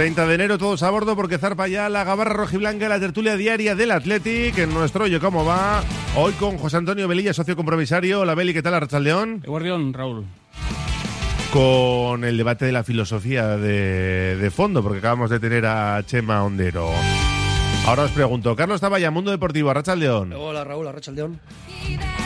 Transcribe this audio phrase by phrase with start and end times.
[0.00, 3.74] 30 de enero, todos a bordo porque zarpa ya la gabarra rojiblanca, la tertulia diaria
[3.74, 5.84] del Athletic en nuestro Oye Cómo Va.
[6.16, 8.20] Hoy con José Antonio Velilla, socio compromisario.
[8.20, 9.42] Hola Beli, ¿qué tal, Archaldeón?
[9.46, 10.24] Guardión, Raúl.
[11.52, 16.44] Con el debate de la filosofía de, de fondo, porque acabamos de tener a Chema
[16.44, 16.88] Ondero.
[17.84, 20.32] Ahora os pregunto, Carlos Taballa, Mundo Deportivo, Arrachaldeón.
[20.32, 21.38] Hola Raúl, Arrachaldeón.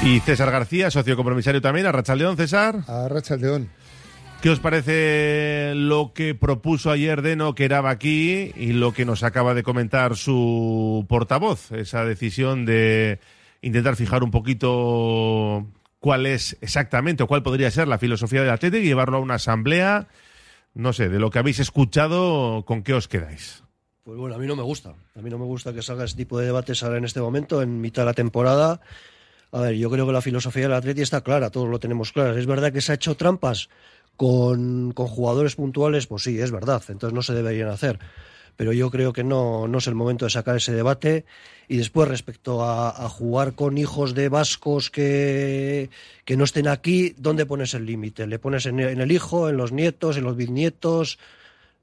[0.04, 2.84] Y César García, socio compromisario también, Arrachaldeón, César.
[2.86, 3.68] Arrachaldeón.
[4.44, 7.54] ¿Qué os parece lo que propuso ayer Deno,
[7.86, 11.72] aquí, y lo que nos acaba de comentar su portavoz?
[11.72, 13.20] Esa decisión de
[13.62, 15.66] intentar fijar un poquito
[15.98, 19.36] cuál es exactamente o cuál podría ser la filosofía del Atlético y llevarlo a una
[19.36, 20.08] asamblea.
[20.74, 23.64] No sé, de lo que habéis escuchado, ¿con qué os quedáis?
[24.02, 24.92] Pues bueno, a mí no me gusta.
[25.16, 27.62] A mí no me gusta que salga ese tipo de debates ahora en este momento,
[27.62, 28.82] en mitad de la temporada.
[29.52, 32.36] A ver, yo creo que la filosofía del Atleti está clara, todos lo tenemos claro.
[32.36, 33.70] Es verdad que se ha hecho trampas
[34.16, 37.98] con, con, jugadores puntuales, pues sí, es verdad, entonces no se deberían hacer.
[38.56, 41.24] Pero yo creo que no, no es el momento de sacar ese debate.
[41.66, 45.90] Y después, respecto a, jugar con hijos de vascos que,
[46.24, 48.26] que, no estén aquí, ¿dónde pones el límite?
[48.26, 51.18] ¿Le pones en, en, el hijo, en los nietos, en los bisnietos?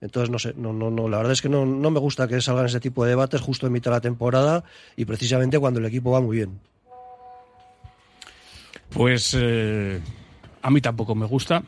[0.02, 2.42] Entonces, no sé, no, no, no, la verdad es que no, no me gusta que
[2.42, 4.64] salgan ese tipo de debates justo en mitad de la temporada
[4.96, 6.60] y precisamente cuando el equipo va muy bien.
[8.90, 10.02] Pues eh,
[10.62, 11.64] a mí tampoco me gusta.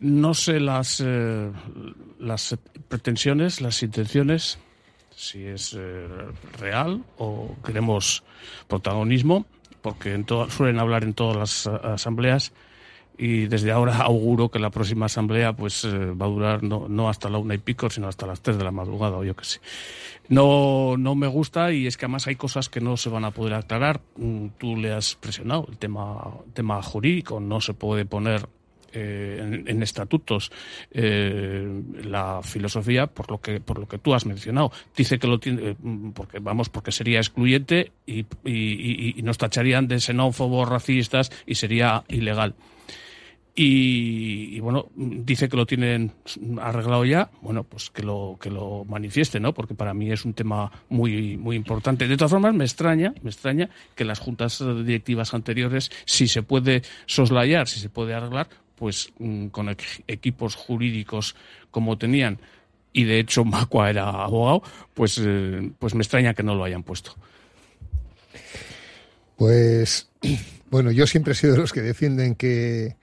[0.00, 1.50] No sé las, eh,
[2.18, 2.56] las
[2.88, 4.58] pretensiones, las intenciones,
[5.14, 6.06] si es eh,
[6.58, 8.24] real o queremos
[8.68, 9.46] protagonismo,
[9.82, 12.52] porque en suelen hablar en todas las asambleas
[13.16, 17.08] y desde ahora auguro que la próxima asamblea pues eh, va a durar no, no,
[17.08, 19.44] hasta la una y pico, sino hasta las tres de la madrugada o yo qué
[19.44, 19.60] sé.
[20.28, 23.30] No, no me gusta y es que además hay cosas que no se van a
[23.30, 24.00] poder aclarar.
[24.16, 28.48] Mm, tú le has presionado el tema, tema jurídico, no se puede poner
[28.94, 30.50] eh, en, estatutos
[30.92, 35.38] eh, la filosofía por lo que por lo que tú has mencionado dice que lo
[35.38, 35.76] tiene eh,
[36.14, 41.56] porque vamos porque sería excluyente y, y, y, y, nos tacharían de xenófobos racistas y
[41.56, 42.54] sería ilegal
[43.56, 46.12] y, y, bueno, dice que lo tienen
[46.60, 49.54] arreglado ya, bueno, pues que lo, que lo manifieste, ¿no?
[49.54, 52.08] Porque para mí es un tema muy, muy importante.
[52.08, 56.82] De todas formas, me extraña, me extraña que las juntas directivas anteriores, si se puede
[57.06, 59.12] soslayar, si se puede arreglar, pues
[59.50, 59.76] con
[60.06, 61.36] equipos jurídicos
[61.70, 62.38] como tenían,
[62.94, 64.62] y de hecho Macua era abogado,
[64.94, 67.14] pues, eh, pues me extraña que no lo hayan puesto.
[69.36, 70.08] Pues
[70.70, 72.96] bueno, yo siempre he sido de los que defienden que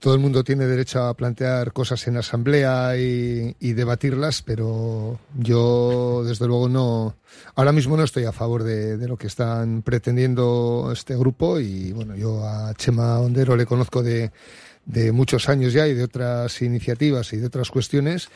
[0.00, 6.22] todo el mundo tiene derecho a plantear cosas en asamblea y, y, debatirlas, pero yo
[6.26, 7.16] desde luego no,
[7.54, 11.92] ahora mismo no estoy a favor de, de, lo que están pretendiendo este grupo y
[11.92, 14.30] bueno, yo a Chema Ondero le conozco de,
[14.86, 18.28] de muchos años ya y de otras iniciativas y de otras cuestiones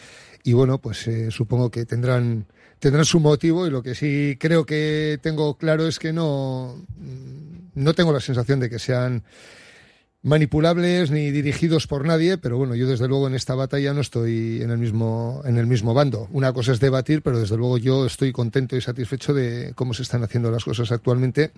[0.45, 2.47] y bueno, pues eh, supongo que tendrán
[2.79, 6.77] tendrán su motivo y lo que sí creo que tengo claro es que no
[7.75, 9.25] no tengo la sensación de que sean
[10.23, 14.63] manipulables ni dirigidos por nadie, pero bueno, yo desde luego en esta batalla no estoy
[14.63, 16.29] en el mismo en el mismo bando.
[16.33, 20.03] Una cosa es debatir, pero desde luego yo estoy contento y satisfecho de cómo se
[20.03, 21.53] están haciendo las cosas actualmente.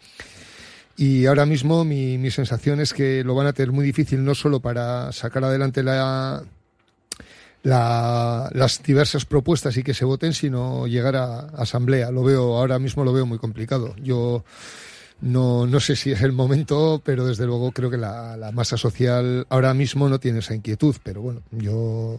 [1.01, 4.35] Y ahora mismo mi, mi sensación es que lo van a tener muy difícil no
[4.35, 6.43] solo para sacar adelante la,
[7.63, 12.11] la, las diversas propuestas y que se voten, sino llegar a, a asamblea.
[12.11, 13.97] Lo veo ahora mismo lo veo muy complicado.
[13.97, 14.45] Yo
[15.23, 18.77] no, no sé si es el momento, pero desde luego creo que la, la, masa
[18.77, 20.97] social ahora mismo no tiene esa inquietud.
[21.03, 22.19] Pero bueno, yo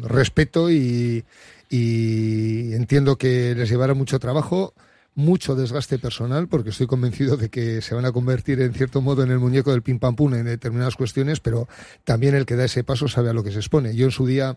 [0.00, 1.22] respeto y,
[1.68, 4.72] y entiendo que les llevará mucho trabajo,
[5.16, 9.22] mucho desgaste personal, porque estoy convencido de que se van a convertir en cierto modo
[9.22, 11.68] en el muñeco del pim pam pum en determinadas cuestiones, pero
[12.04, 13.96] también el que da ese paso sabe a lo que se expone.
[13.96, 14.56] Yo en su día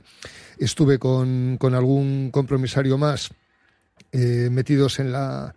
[0.57, 3.31] estuve con, con algún compromisario más
[4.11, 5.55] eh, metidos en la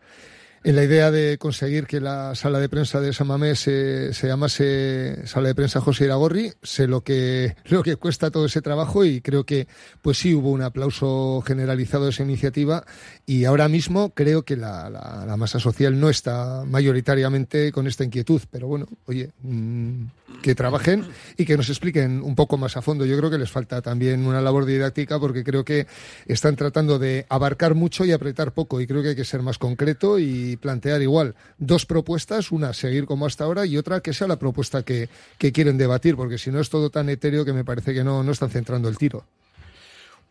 [0.64, 4.28] en la idea de conseguir que la sala de prensa de San Mamés se, se
[4.28, 9.04] llamase Sala de Prensa José Iragorri, sé lo que, lo que cuesta todo ese trabajo
[9.04, 9.66] y creo que
[10.02, 12.84] pues sí hubo un aplauso generalizado de esa iniciativa
[13.26, 18.04] y ahora mismo creo que la, la, la masa social no está mayoritariamente con esta
[18.04, 20.04] inquietud, pero bueno, oye, mmm,
[20.42, 21.04] que trabajen
[21.36, 23.04] y que nos expliquen un poco más a fondo.
[23.04, 25.86] Yo creo que les falta también una labor didáctica porque creo que
[26.26, 29.58] están tratando de abarcar mucho y apretar poco y creo que hay que ser más
[29.58, 34.28] concreto y plantear igual dos propuestas, una seguir como hasta ahora y otra que sea
[34.28, 35.08] la propuesta que,
[35.38, 38.22] que quieren debatir, porque si no es todo tan etéreo que me parece que no,
[38.22, 39.24] no están centrando el tiro.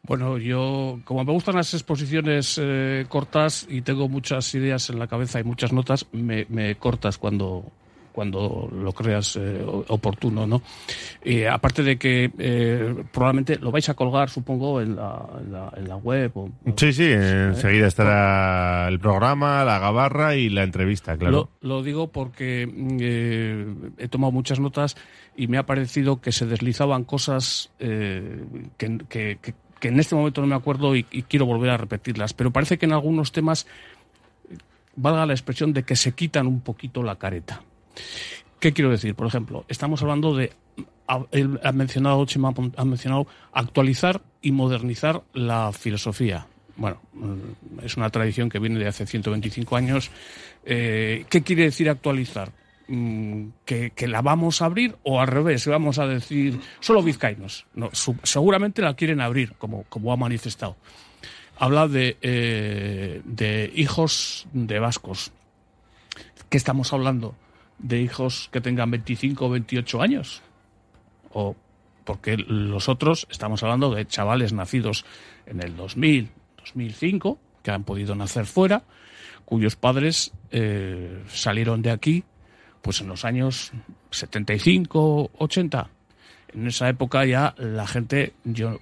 [0.03, 5.07] Bueno, yo, como me gustan las exposiciones eh, cortas y tengo muchas ideas en la
[5.07, 7.71] cabeza y muchas notas, me cortas cuando,
[8.11, 10.61] cuando lo creas eh, oportuno, ¿no?
[11.23, 15.73] Y aparte de que eh, probablemente lo vais a colgar, supongo, en la, en la,
[15.77, 16.31] en la web.
[16.35, 21.49] O, Sí, sí, enseguida estará el programa, la gabarra y la entrevista, claro.
[21.61, 22.69] Lo, lo digo porque
[22.99, 24.95] eh, he tomado muchas notas
[25.35, 28.43] y me ha parecido que se deslizaban cosas eh,
[28.77, 31.77] que, que- que- que en este momento no me acuerdo y, y quiero volver a
[31.77, 32.33] repetirlas.
[32.35, 33.65] Pero parece que en algunos temas,
[34.95, 37.63] valga la expresión, de que se quitan un poquito la careta.
[38.59, 39.15] ¿Qué quiero decir?
[39.15, 40.51] Por ejemplo, estamos hablando de,
[41.31, 46.47] él ha mencionado, Chema ha mencionado, actualizar y modernizar la filosofía.
[46.75, 50.11] Bueno, mm, es una tradición que viene de hace 125 años.
[50.65, 52.51] Eh, ¿Qué quiere decir actualizar?
[52.87, 55.65] Mm, ¿Que, la vamos a abrir o al revés?
[55.67, 57.65] Vamos a decir, solo vizcaínos.
[57.73, 57.89] No,
[58.23, 60.75] seguramente la quieren abrir, como, como ha manifestado.
[61.57, 65.31] Habla de, eh, de hijos de vascos.
[66.49, 67.35] ¿Qué estamos hablando?
[67.81, 70.41] ¿De hijos que tengan 25 o 28 años?
[71.33, 71.55] O
[72.03, 75.05] porque los otros estamos hablando de chavales nacidos
[75.45, 78.83] en el 2000, 2005, que han podido nacer fuera,
[79.45, 82.23] cuyos padres eh, salieron de aquí
[82.81, 83.71] pues en los años
[84.09, 85.89] 75, 80.
[86.53, 88.79] En esa época ya la gente, yo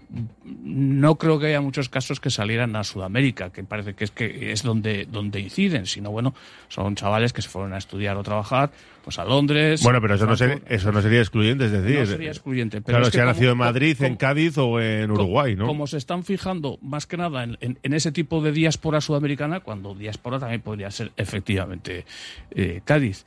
[0.63, 4.51] no creo que haya muchos casos que salieran a Sudamérica, que parece que es que
[4.51, 6.33] es donde, donde inciden, sino bueno,
[6.68, 8.71] son chavales que se fueron a estudiar o trabajar,
[9.04, 9.83] pues a Londres.
[9.83, 12.00] Bueno, pero eso no, sería, eso no sería excluyente, es decir.
[12.00, 12.81] No sería excluyente.
[12.81, 15.12] Pero claro, es que si ha como- nacido en Madrid, como- en Cádiz o en
[15.12, 15.68] Uruguay, ¿no?
[15.68, 19.60] Como se están fijando más que nada en, en- en ese tipo de diáspora sudamericana,
[19.60, 22.06] cuando diáspora también podría ser efectivamente
[22.51, 23.25] eh, Cádiz.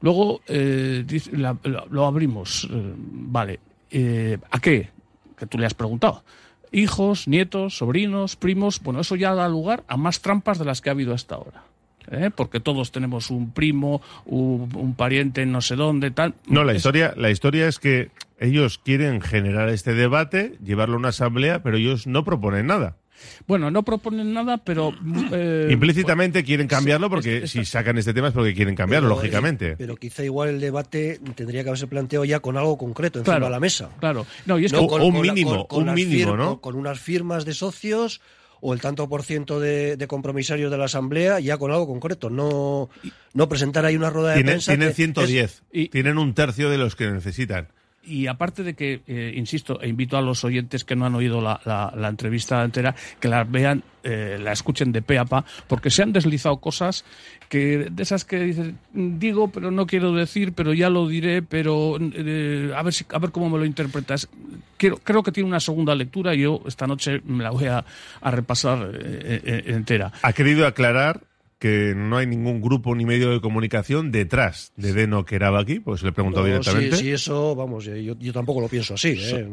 [0.00, 3.60] Luego eh, dice- la- la- lo abrimos, eh, vale.
[3.92, 4.90] Eh, ¿A qué?
[5.36, 6.24] Que tú le has preguntado.
[6.72, 8.80] Hijos, nietos, sobrinos, primos.
[8.82, 11.64] Bueno, eso ya da lugar a más trampas de las que ha habido hasta ahora.
[12.10, 12.30] ¿eh?
[12.34, 16.34] Porque todos tenemos un primo, un, un pariente en no sé dónde, tal.
[16.46, 21.08] No, la historia, la historia es que ellos quieren generar este debate, llevarlo a una
[21.08, 22.96] asamblea, pero ellos no proponen nada.
[23.46, 24.92] Bueno, no proponen nada, pero.
[25.32, 29.16] eh, Implícitamente quieren cambiarlo porque es- si sacan este tema es porque quieren cambiarlo, Pero,
[29.20, 29.70] lógicamente.
[29.72, 33.34] eh, Pero quizá igual el debate tendría que haberse planteado ya con algo concreto encima
[33.36, 33.90] Claro, de la mesa.
[34.00, 34.26] Claro.
[34.46, 36.60] No, y es No, que un mínimo, un mínimo, ¿no?
[36.60, 38.20] con- con unas firmas de socios
[38.60, 42.30] o el tanto por ciento de, de compromisarios de la asamblea ya con algo concreto.
[42.30, 42.88] No,
[43.34, 44.72] no presentar ahí una rueda de Tienen, prensa.
[44.72, 47.68] tienen que 110, es- y- tienen un tercio de los que necesitan.
[48.04, 51.40] Y aparte de que, eh, insisto, e invito a los oyentes que no han oído
[51.40, 55.88] la, la- entrevista entera, que la vean, eh, la escuchen de pe a pa, porque
[55.88, 57.04] se han deslizado cosas
[57.48, 61.96] que de esas que dicen, digo, pero no quiero decir, pero ya lo diré, pero
[62.00, 64.28] eh, a ver si, a ver cómo me lo interpretas.
[64.76, 67.84] Quiero, creo que tiene una segunda lectura y yo esta noche me la voy a,
[68.20, 70.10] a repasar eh, entera.
[70.22, 71.20] Ha querido aclarar
[71.62, 75.78] que no hay ningún grupo ni medio de comunicación detrás de Deno que era aquí,
[75.78, 76.96] pues le he preguntado No, directamente.
[76.96, 79.16] Sí, sí, eso, vamos, yo, yo tampoco lo pienso así.
[79.16, 79.48] ¿eh?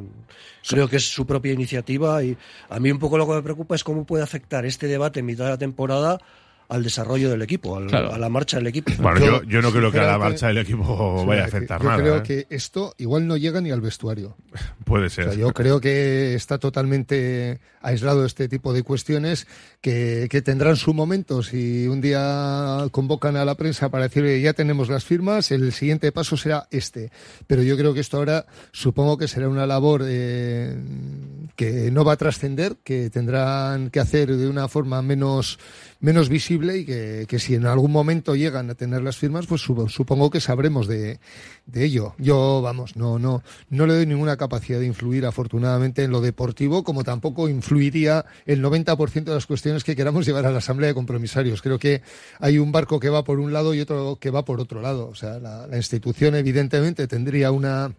[0.68, 2.36] Creo que es su propia iniciativa y
[2.68, 5.28] a mí un poco lo que me preocupa es cómo puede afectar este debate en
[5.28, 6.20] mitad de la temporada
[6.70, 8.14] al desarrollo del equipo, al- Claro.
[8.14, 8.92] a la marcha del equipo.
[9.02, 11.90] Bueno, yo, yo no creo que a la marcha del equipo vaya a afectar yo
[11.90, 12.02] nada.
[12.02, 12.24] creo ¿eh?
[12.24, 14.38] que esto igual no llega ni al vestuario.
[14.86, 15.26] Puede O ser.
[15.26, 19.48] sea, yo creo que está totalmente aislado este tipo de cuestiones
[19.82, 21.42] que, que tendrán su momento.
[21.44, 25.72] Si un día convocan a la prensa para decir "Oye, ya tenemos las firmas, el
[25.74, 27.12] siguiente paso será este.
[27.48, 30.76] Pero yo creo que esto ahora supongo que será una labor eh,
[31.56, 35.60] que no va a trascender, que tendrán que hacer de una forma menos
[36.02, 39.62] menos visible y que, que si en algún momento llegan a tener las firmas, pues
[39.68, 41.20] supo- supongo que sabremos de,
[41.66, 42.16] de ello.
[42.18, 46.84] Yo, vamos, no, no, no le doy ninguna capacidad de influir, afortunadamente, en lo deportivo,
[46.86, 50.94] como tampoco influiría el 90% de las cuestiones que queramos llevar a la Asamblea de
[50.94, 51.62] Compromisarios.
[51.62, 52.02] Creo que
[52.40, 55.10] hay un barco que va por un lado y otro que va por otro lado.
[55.10, 57.92] O sea, la, la institución, evidentemente, tendría una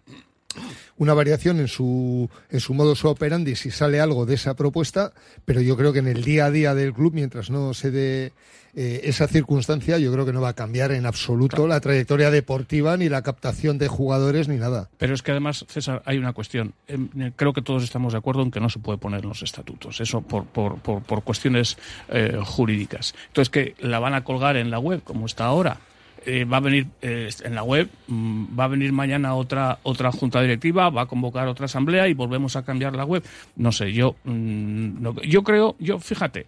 [0.97, 5.13] una variación en su, en su modus operandi si sale algo de esa propuesta,
[5.45, 8.33] pero yo creo que en el día a día del club, mientras no se dé
[8.73, 12.95] eh, esa circunstancia, yo creo que no va a cambiar en absoluto la trayectoria deportiva,
[12.95, 14.89] ni la captación de jugadores, ni nada.
[14.97, 16.73] Pero es que además, César, hay una cuestión.
[16.87, 19.29] Em, eh, Creo que todos estamos de acuerdo en que no se puede poner en
[19.29, 19.99] los estatutos.
[19.99, 21.77] Eso por, por, por, por cuestiones
[22.09, 23.13] eh, jurídicas.
[23.27, 25.79] Entonces, que la van a colgar en la web, como está ahora.
[26.23, 30.11] Eh, va a venir eh, en la web, mm, va a venir mañana otra otra
[30.11, 33.23] junta directiva, va a convocar otra asamblea y volvemos a cambiar la web.
[33.55, 36.45] No sé, yo mm, yo creo, yo fíjate,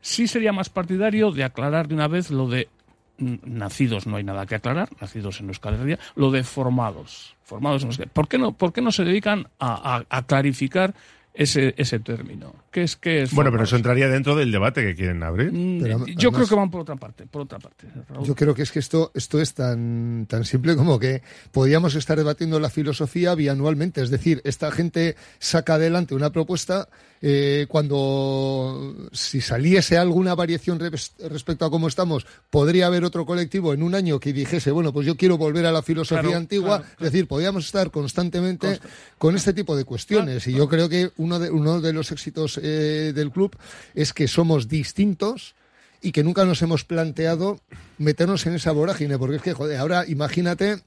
[0.00, 2.68] sí sería más partidario de aclarar de una vez lo de
[3.18, 7.84] mm, nacidos no hay nada que aclarar, nacidos en Euskal Herria, lo de formados, formados
[8.12, 10.94] ¿Por qué no, por qué no se dedican a, a- a clarificar
[11.34, 12.54] ese, ese término?
[12.70, 15.52] ¿Qué es, qué es Bueno, pero eso entraría dentro del debate que quieren abrir.
[15.52, 17.86] Mm, Pero yo además- creo que van por otra parte, por otra parte.
[18.08, 18.26] Raúl.
[18.26, 21.22] Yo creo que es que esto, esto es tan, tan simple como que
[21.52, 24.02] podíamos estar debatiendo la filosofía bianualmente.
[24.02, 26.88] Es decir, esta gente saca adelante una propuesta
[27.22, 33.74] eh, cuando si saliese alguna variación res- respecto a cómo estamos, podría haber otro colectivo
[33.74, 36.78] en un año que dijese, bueno, pues yo quiero volver a la filosofía Claro, antigua.
[36.78, 38.80] claro, Es decir, podíamos estar constantemente
[39.18, 40.46] con este tipo de cuestiones.
[40.46, 43.56] Y yo creo que uno de, uno de los éxitos eh, del club
[43.94, 45.54] es que somos distintos
[46.02, 47.60] y que nunca nos hemos planteado
[47.98, 50.80] meternos en esa vorágine, porque es que, joder, ahora imagínate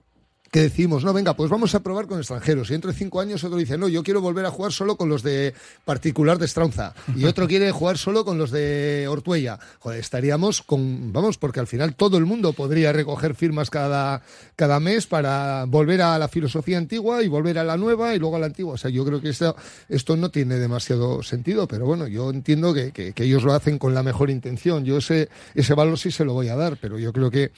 [0.53, 2.69] que decimos, no, venga, pues vamos a probar con extranjeros.
[2.69, 5.09] Y dentro de cinco años otro dice, no, yo quiero volver a jugar solo con
[5.09, 6.93] los de particular de Straunza.
[7.15, 9.57] Y otro quiere jugar solo con los de Ortuella.
[9.79, 14.21] Joder, estaríamos con, vamos, porque al final todo el mundo podría recoger firmas cada,
[14.55, 18.35] cada mes para volver a la filosofía antigua y volver a la nueva y luego
[18.35, 18.75] a la antigua.
[18.75, 19.55] O sea, yo creo que esto,
[19.89, 23.79] esto no tiene demasiado sentido, pero bueno, yo entiendo que, que- que ellos lo hacen
[23.79, 24.85] con la mejor intención.
[24.85, 27.51] Yo ese, ese valor sí se lo voy a dar, pero yo creo que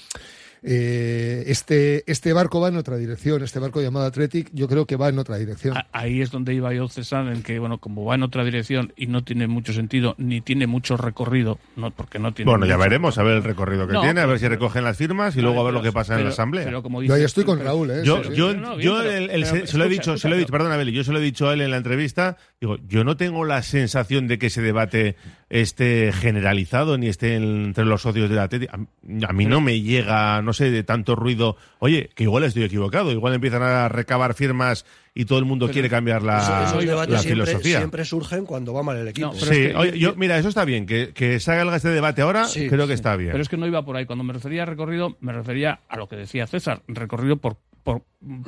[0.68, 4.96] eh, este, este barco va en otra dirección, este barco llamado Athletic, yo creo que
[4.96, 5.76] va en otra dirección.
[5.92, 9.06] Ahí es donde iba yo, César, en que, bueno, como va en otra dirección y
[9.06, 13.20] no tiene mucho sentido, ni tiene mucho recorrido, no, porque no tiene Bueno, ya veremos
[13.20, 15.62] a ver el recorrido que No, tiene, a ver si recogen las firmas y luego
[15.62, 16.66] a ver lo que pasa en Pero- la asamblea.
[16.66, 18.02] pero como Yo ahí estoy con Raúl, ¿eh?
[18.04, 18.36] Yo, Sí, sí.
[18.36, 20.38] yo, No, yo pero- el- el- pero se, lo he escucha, dicho, se lo he
[20.40, 22.38] dicho, escucha, perdona, Beli, yo se lo he dicho a él en la entrevista.
[22.60, 25.16] Digo, yo no tengo la sensación de que ese debate
[25.50, 28.66] esté generalizado ni esté en- entre los socios de la Atleti.
[28.68, 31.56] A, a mí no me llega, no sé, de tanto ruido.
[31.80, 35.90] Oye, que igual estoy equivocado, igual empiezan a recabar firmas y todo el mundo quiere
[35.90, 37.78] cambiar la, Eso- esos la debates siempre, filosofía.
[37.78, 39.28] siempre surgen cuando va mal el equipo.
[39.28, 42.22] No, Sí, es que oye, yo, mira, eso está bien, que, que salga este debate
[42.24, 42.96] ahora, Sí, creo que sí.
[42.96, 43.32] está bien.
[43.32, 44.06] Pero es que no iba por ahí.
[44.06, 46.82] Cuando me refería a recorrido, me refería a lo que decía César.
[46.88, 48.02] Recorrido por, por,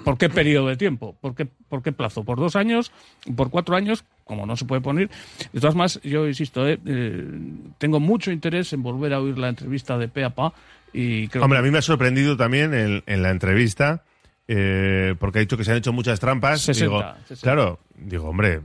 [0.03, 2.91] por qué periodo de tiempo, por qué, por qué plazo, por dos años,
[3.35, 5.09] por cuatro años, como no se puede poner.
[5.53, 7.23] De todas maneras, yo insisto, eh, eh,
[7.77, 10.53] tengo mucho interés en volver a oír la entrevista de pe a pa
[10.91, 14.03] y creo Hombre, a que- mí me ha sorprendido también en, en la entrevista,
[14.47, 16.61] eh, porque ha dicho que se han hecho muchas trampas.
[16.61, 17.41] 60, digo, 60.
[17.43, 18.59] Claro, digo, hombre,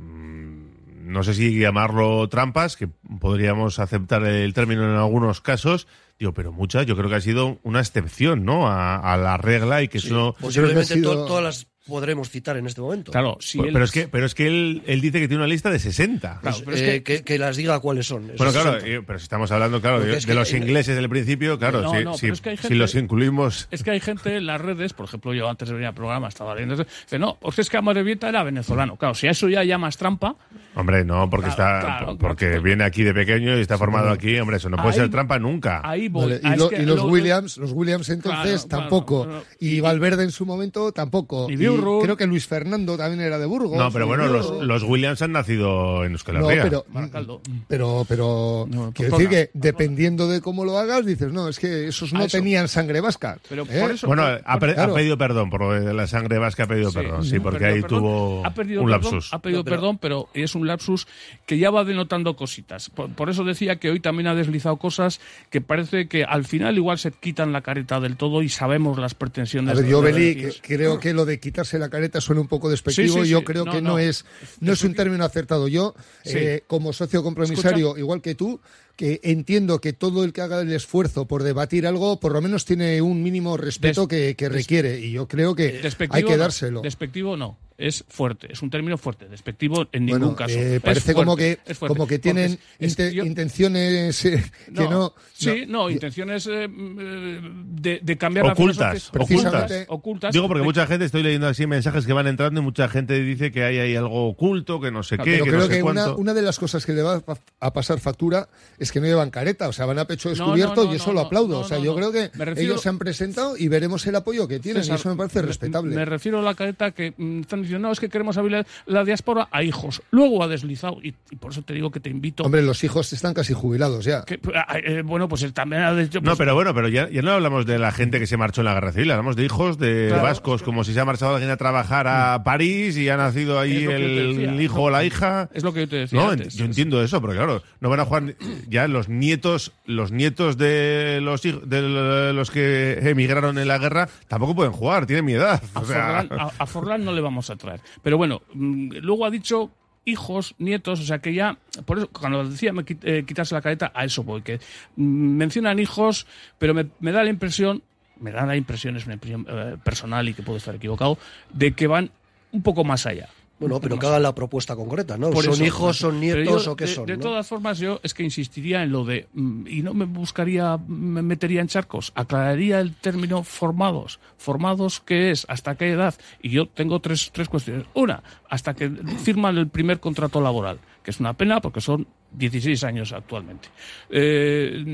[1.03, 2.89] no sé si llamarlo trampas, que
[3.21, 5.87] podríamos aceptar el término en algunos casos.
[6.19, 8.69] Digo, pero muchas, yo creo que ha sido una excepción, ¿no?
[8.69, 10.37] A, a la regla y que eso.
[10.41, 13.11] Posiblemente to- sido- todas las podremos citar en este momento.
[13.11, 15.43] Claro, si Pues, él- pero es que, pero es que él, él dice que tiene
[15.43, 16.39] una lista de 60.
[16.41, 18.29] Claro, Pues, pero es eh, que- que, que las diga cuáles son.
[18.39, 18.87] Bueno, claro, 60.
[18.87, 21.91] eh, pero si estamos hablando, claro, de, es de los ingleses del principio, claro, No,
[21.93, 23.67] si, no, si- es que hay si gente- los incluimos.
[23.73, 26.29] Es que hay gente en las redes, por ejemplo, yo antes de venir al programa
[26.29, 28.95] estaba leyendo, dice, no, es que Amorebieta era venezolano.
[28.97, 30.37] Claro, si a eso ya llamas trampa,
[30.75, 32.63] Hombre, no, porque Claro, está, claro, porque claro.
[32.63, 35.39] viene aquí de pequeño y está formado aquí, hombre, eso no puede Ahí- ser trampa
[35.39, 35.81] nunca.
[35.85, 36.23] ahí voy.
[36.25, 39.25] Vale, Ah, y, es lo- y los lo- Williams, los Williams entonces tampoco.
[39.25, 39.45] claro.
[39.61, 41.51] Y Valverde en su momento tampoco.
[41.51, 42.03] Y Biurrun.
[42.03, 43.77] creo que Luis Fernando también era de Burgos.
[43.79, 46.63] No, pero y bueno, los, Williams han nacido en Euskal No, Herria.
[46.65, 47.43] pero, Baracaldo.
[47.69, 51.59] pero, pero No, quiero Pamplona, decir que dependiendo de cómo lo hagas, dices, no, es
[51.59, 52.37] que esos no eso.
[52.39, 53.39] tenían sangre vasca.
[53.49, 53.81] Pero ¿eh?
[53.81, 54.93] por eso- Bueno, por- ha, pe- claro.
[54.93, 57.83] ha pedido perdón por lo de la sangre vasca, ha pedido perdón, sí, porque ahí
[57.83, 59.33] tuvo un lapsus.
[59.35, 61.07] ha pedido No, pero- perdón, pero es un lapsus
[61.47, 62.91] que ya va denotando cositas.
[62.91, 66.77] Por, por eso decía que hoy también ha deslizado cosas que parece que al final
[66.77, 69.71] igual se quitan la careta del todo y sabemos las pretensiones.
[69.73, 72.71] A ver, de- yo, Beli, creo que lo de quitarse la careta suena un poco
[72.71, 73.15] despectivo.
[73.19, 73.45] Sí, sí, yo sí.
[73.45, 73.99] creo No, que no, no.
[73.99, 74.25] es
[74.61, 75.69] no es un término acertado.
[75.69, 78.61] Yo, eh, como socio compromisario, igual que tú,
[78.97, 82.65] que entiendo que todo el que haga el esfuerzo por debatir algo, por lo menos
[82.65, 85.01] tiene un mínimo respeto Des- que, que requiere.
[85.01, 86.81] Y yo creo que hay que no, dárselo.
[86.83, 89.29] Despectivo no, es fuerte, es un término fuerte.
[89.29, 90.59] Despectivo en Bueno, ningún caso.
[90.59, 91.95] eh, parece como que fuerte, es fuerte.
[91.97, 94.43] como que tienen es- inte- yo- intenciones eh,
[94.75, 95.15] que no.
[95.33, 99.85] Sí, no, intenciones eh, eh, de, de cambiar la Ocultas, filosofía- Precisamente.
[99.89, 100.33] ocultas.
[100.33, 103.21] Digo porque de- mucha gente, estoy leyendo así mensajes que van entrando y mucha gente
[103.21, 105.67] dice que hay ahí algo oculto, que no sé Claro, qué, Pero que creo no
[105.67, 107.23] sé que una, una de las cosas que le va
[107.61, 108.49] a- pasar factura
[108.79, 110.97] es que no llevan careta, o sea, van a pecho No, descubierto no, no, y
[110.97, 111.49] eso no, lo no, aplaudo.
[111.55, 111.97] no, o sea, no, yo no.
[111.97, 115.01] creo que refiero- ellos se han presentado y veremos el apoyo que tienen César, y
[115.01, 115.95] eso me parece respetable.
[115.95, 119.05] Me refiero a la careta que mm, están diciendo, no, es que queremos abrir la
[119.05, 120.03] diáspora a hijos.
[120.11, 122.43] Luego ha deslizado, y, y por eso te digo que te invito.
[122.45, 124.25] Hombre, los hijos están casi jubilados ya.
[124.25, 126.21] que, ah, eh, bueno, pues él también ha dicho.
[126.21, 128.61] No, pues, pero bueno, pero ya, ya no hablamos de la gente que se marchó
[128.61, 131.01] en la guerra civil, hablamos de hijos de Claro, vascos, es que- como si se
[131.01, 135.05] ha marchado alguien a trabajar a París y ha nacido ahí el, hijo o la
[135.05, 135.49] hija.
[135.55, 136.21] Es lo que yo te decía.
[136.21, 136.55] No, antes.
[136.55, 138.35] ent- yo entiendo eso, pero claro, no van a jugar
[138.69, 144.09] ya los nietos, los nietos de los hij- de los que emigraron en la guerra
[144.29, 145.63] tampoco pueden jugar, tienen mi edad.
[145.75, 147.81] A, O sea, Forlán, a- a Forlán no le vamos a traer.
[148.03, 149.71] Pero bueno, mm, luego ha dicho
[150.05, 153.93] hijos, nietos, o sea que ya, por eso cuando decía me eh, quitarse la careta,
[153.95, 154.59] a eso voy, que
[154.97, 156.27] mm, mencionan hijos,
[156.59, 157.83] pero me, me da la impresión,
[158.19, 161.19] me da la impresión, es una impresión eh, personal y que puedo estar equivocado,
[161.53, 162.11] de que van
[162.53, 163.29] un poco más allá.
[163.63, 165.31] Bueno, pero que hagan la propuesta concreta, ¿no?
[165.31, 167.07] por ¿Son eso, hijos, son nietos yo, o qué de, son?
[167.07, 167.23] De ¿no?
[167.23, 169.29] todas formas, yo es que insistiría en lo de.
[169.33, 172.13] mm, Y no me buscaría, me metería en charcos.
[172.15, 174.21] Aclararía el término formados.
[174.37, 175.47] ¿Formados qué es?
[175.49, 176.15] ¿Hasta qué edad?
[176.43, 177.87] Y yo tengo tres, tres cuestiones.
[177.95, 178.91] Una, hasta que
[179.23, 183.69] firman el primer contrato laboral, que es una pena porque son 16 años actualmente.
[184.11, 184.85] Eh,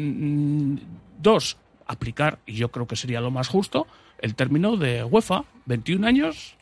[1.20, 1.56] dos,
[1.87, 3.87] aplicar, y yo creo que sería lo más justo,
[4.18, 6.57] el término de UEFA, 21 años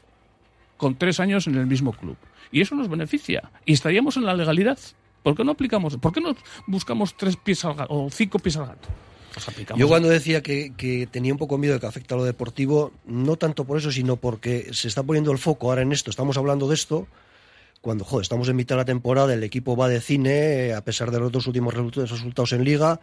[0.77, 2.17] con tres años en el mismo club.
[2.53, 3.51] Y eso nos beneficia.
[3.65, 4.79] Y estaríamos en la legalidad.
[5.23, 5.97] ¿Por qué no aplicamos?
[5.97, 8.89] ¿Por qué no buscamos tres pies al gato o cinco pies al gato?
[9.35, 9.67] Pues.
[9.77, 12.93] Yo cuando decía que, que tenía un poco miedo de que afecta a lo deportivo,
[13.05, 16.09] no tanto por eso, sino porque se está poniendo el foco ahora en esto.
[16.09, 17.07] Estamos hablando de esto
[17.83, 21.11] cuando, joder, estamos en mitad de la temporada, el equipo va de cine, a pesar
[21.11, 23.01] de los dos últimos resu- resultados en liga,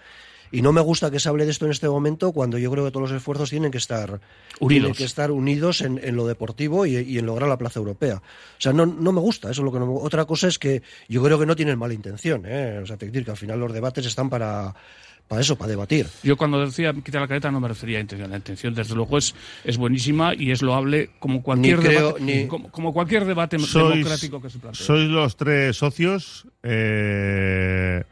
[0.54, 2.86] y no me gusta que se hable de esto en este momento cuando yo creo
[2.86, 4.22] que todos los esfuerzos tienen que estar
[4.60, 4.70] Unidos.
[4.70, 8.18] tienen que estar unidos en, en lo deportivo y, y en lograr la plaza europea.
[8.18, 10.58] O sea, no, no me gusta, eso es lo que no me- Otra cosa es
[10.60, 12.80] que yo creo que no tienen mala intención, ¿eh?
[12.82, 14.74] O sea, te decir que al final los debates están para,
[15.28, 16.06] para eso, para debatir.
[16.22, 18.30] Yo cuando decía quitar la careta no me refería a intención.
[18.30, 19.34] La intención, desde luego, es,
[19.64, 23.58] es buenísima y es loable como cualquier Ni creo, debate, ni- como, como cualquier debate
[23.58, 24.86] Sois, democrático que se plantee.
[24.86, 26.46] sois los tres socios.
[26.62, 28.04] eh,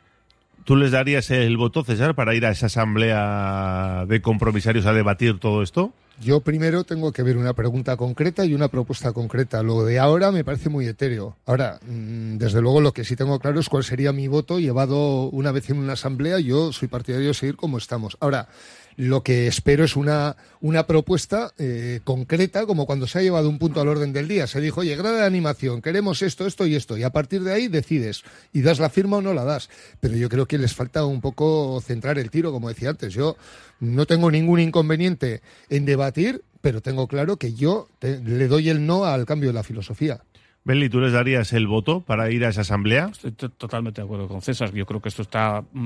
[0.64, 5.40] ¿Tú les darías el voto, César, para ir a esa asamblea de compromisarios a debatir
[5.40, 5.92] todo esto?
[6.22, 9.64] Yo primero tengo que ver una pregunta concreta y una propuesta concreta.
[9.64, 11.36] Lo de ahora me parece muy etéreo.
[11.48, 15.30] Ahora, mm, desde luego, lo que sí tengo claro es cuál sería mi voto llevado
[15.30, 16.40] una vez en una asamblea.
[16.40, 18.18] Yo soy partidario de seguir como estamos.
[18.20, 18.50] Ahora,
[18.98, 23.58] lo que espero es una, una propuesta eh, concreta, como cuando se ha llevado un
[23.60, 24.48] punto al orden del día.
[24.48, 26.98] Se dijo, oye, grada de animación, queremos esto, esto y esto.
[26.98, 29.70] Y a partir de ahí decides y das la firma o no la das.
[30.00, 33.14] Pero yo creo que les falta un poco centrar el tiro, como decía antes.
[33.14, 33.38] Yo
[33.80, 38.86] no tengo ningún inconveniente en debatir, pero tengo claro que yo te- le doy el
[38.86, 40.22] no al cambio de la filosofía.
[40.64, 43.08] Beli, ¿tú les darías el voto para ir a esa asamblea?
[43.12, 44.72] Estoy to- totalmente de acuerdo con César.
[44.74, 45.80] Yo creo que esto está mm,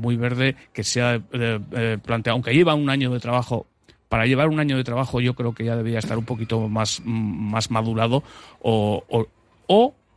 [0.00, 3.66] muy verde, que se ha eh, eh, planteado, aunque lleva un año de trabajo.
[4.08, 7.00] Para llevar un año de trabajo, yo creo que ya debería estar un poquito más,
[7.04, 8.24] mm, más madurado,
[8.60, 9.26] o, o,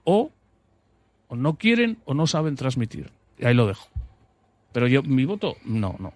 [0.06, 0.32] o,
[1.28, 3.12] o no quieren o no saben transmitir.
[3.38, 3.88] Y ahí lo dejo.
[4.74, 6.13] Pero yo, mi voto, no, no.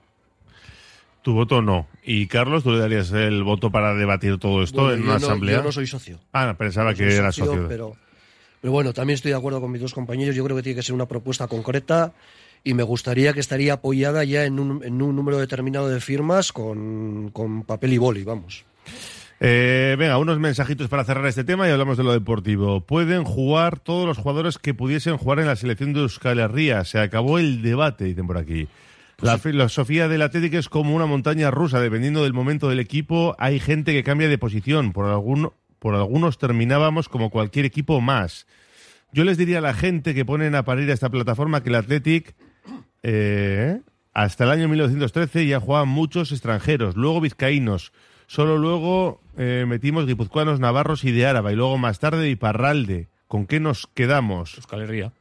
[1.23, 1.87] Tu voto no.
[2.03, 5.19] Y Carlos, ¿tú le darías el voto para debatir todo esto Bueno, en yo una
[5.19, 5.57] no- asamblea?
[5.57, 6.19] Yo no soy socio.
[6.33, 7.67] Ah, pensaba No que soy era socio, socio.
[7.69, 7.95] Pero,
[8.61, 10.35] pero bueno, también estoy de acuerdo con mis dos compañeros.
[10.35, 12.13] Yo creo que tiene que ser una propuesta concreta
[12.63, 16.51] y me gustaría que estaría apoyada ya en un, en un número determinado de firmas
[16.51, 18.65] con, con papel y boli, vamos.
[19.39, 22.81] Eh, venga, unos mensajitos para cerrar este tema y hablamos de lo deportivo.
[22.81, 26.83] Pueden jugar todos los jugadores que pudiesen jugar en la selección de Euskal Herria.
[26.85, 28.67] Se acabó el debate, dicen por aquí.
[29.23, 33.59] La filosofía del Atlético es como una montaña rusa, dependiendo del momento del equipo, hay
[33.59, 34.91] gente que cambia de posición.
[34.91, 38.47] Por, algún, por algunos terminábamos como cualquier equipo más.
[39.13, 41.75] Yo les diría a la gente que ponen a parir a esta plataforma que el
[41.75, 42.35] Athletic
[43.01, 43.79] eh,
[44.13, 47.93] hasta el año 1913 ya jugaban muchos extranjeros, luego vizcaínos,
[48.27, 53.07] solo luego eh, metimos guipuzcoanos, navarros y de Áraba, y luego más tarde de Iparralde.
[53.27, 54.57] ¿Con qué nos quedamos?
[54.57, 55.13] Euskal Herria.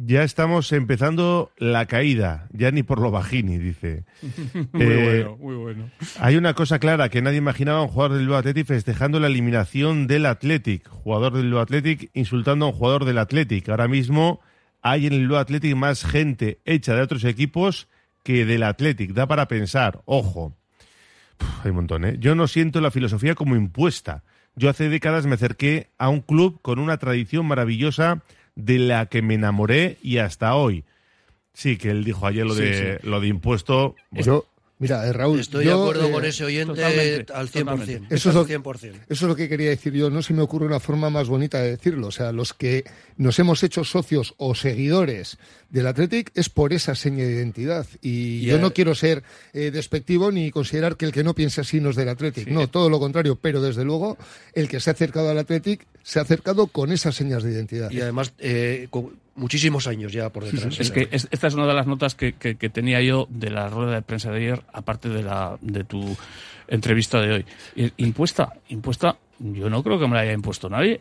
[0.00, 4.04] Ya estamos empezando la caída, ya ni por lo bajini, dice.
[4.72, 5.90] Muy Eh, bueno, muy bueno.
[6.20, 9.26] Hay una cosa clara que nadie imaginaba a un jugador del Bilbao Athletic festejando la
[9.26, 10.88] eliminación del Athletic.
[10.88, 13.68] Jugador del Bilbao Athletic insultando a un jugador del Athletic.
[13.68, 14.40] Ahora mismo
[14.82, 17.88] hay en el Bilbao Athletic más gente hecha de otros equipos
[18.22, 19.12] que del Athletic.
[19.14, 20.56] Da para pensar, ojo.
[21.38, 22.16] Puf, hay un montón, ¿eh?
[22.20, 24.22] Yo no siento la filosofía como impuesta.
[24.54, 28.22] Yo hace décadas me acerqué a un club con una tradición maravillosa
[28.58, 30.84] de la que me enamoré y hasta hoy.
[31.54, 33.94] Sí, que él dijo ayer lo Sí, de lo de impuesto.
[34.12, 34.46] Yo,
[34.78, 37.52] mira, eh, Raúl, Estoy yo, de acuerdo eh, con ese oyente totalmente, al 100%.
[37.76, 38.14] totalmente.
[38.14, 38.94] Eso es lo- al 100%.
[39.08, 40.10] Eso es lo que quería decir yo.
[40.10, 42.08] No se me ocurre una forma más bonita de decirlo.
[42.08, 42.84] O sea, los que
[43.16, 45.38] nos hemos hecho socios o seguidores
[45.70, 47.86] del Athletic es por esa seña de identidad.
[48.00, 51.34] Y Y, yo eh, no quiero ser eh, despectivo ni considerar que el que no
[51.34, 52.48] piense así no es del Athletic.
[52.48, 53.36] No, todo lo contrario.
[53.40, 54.16] Pero desde luego,
[54.54, 57.90] el que se ha acercado al Athletic se ha acercado con esas señas de identidad.
[57.90, 60.80] Y además, eh, con muchísimos años ya por detrás.
[60.80, 63.50] Es que es- esta es una de las notas que, que- que tenía yo de
[63.50, 66.16] la rueda de prensa de ayer, aparte de la de tu
[66.66, 67.44] entrevista de hoy.
[67.76, 71.00] Eh, Impuesta, impuesta, yo no creo que me la haya impuesto nadie.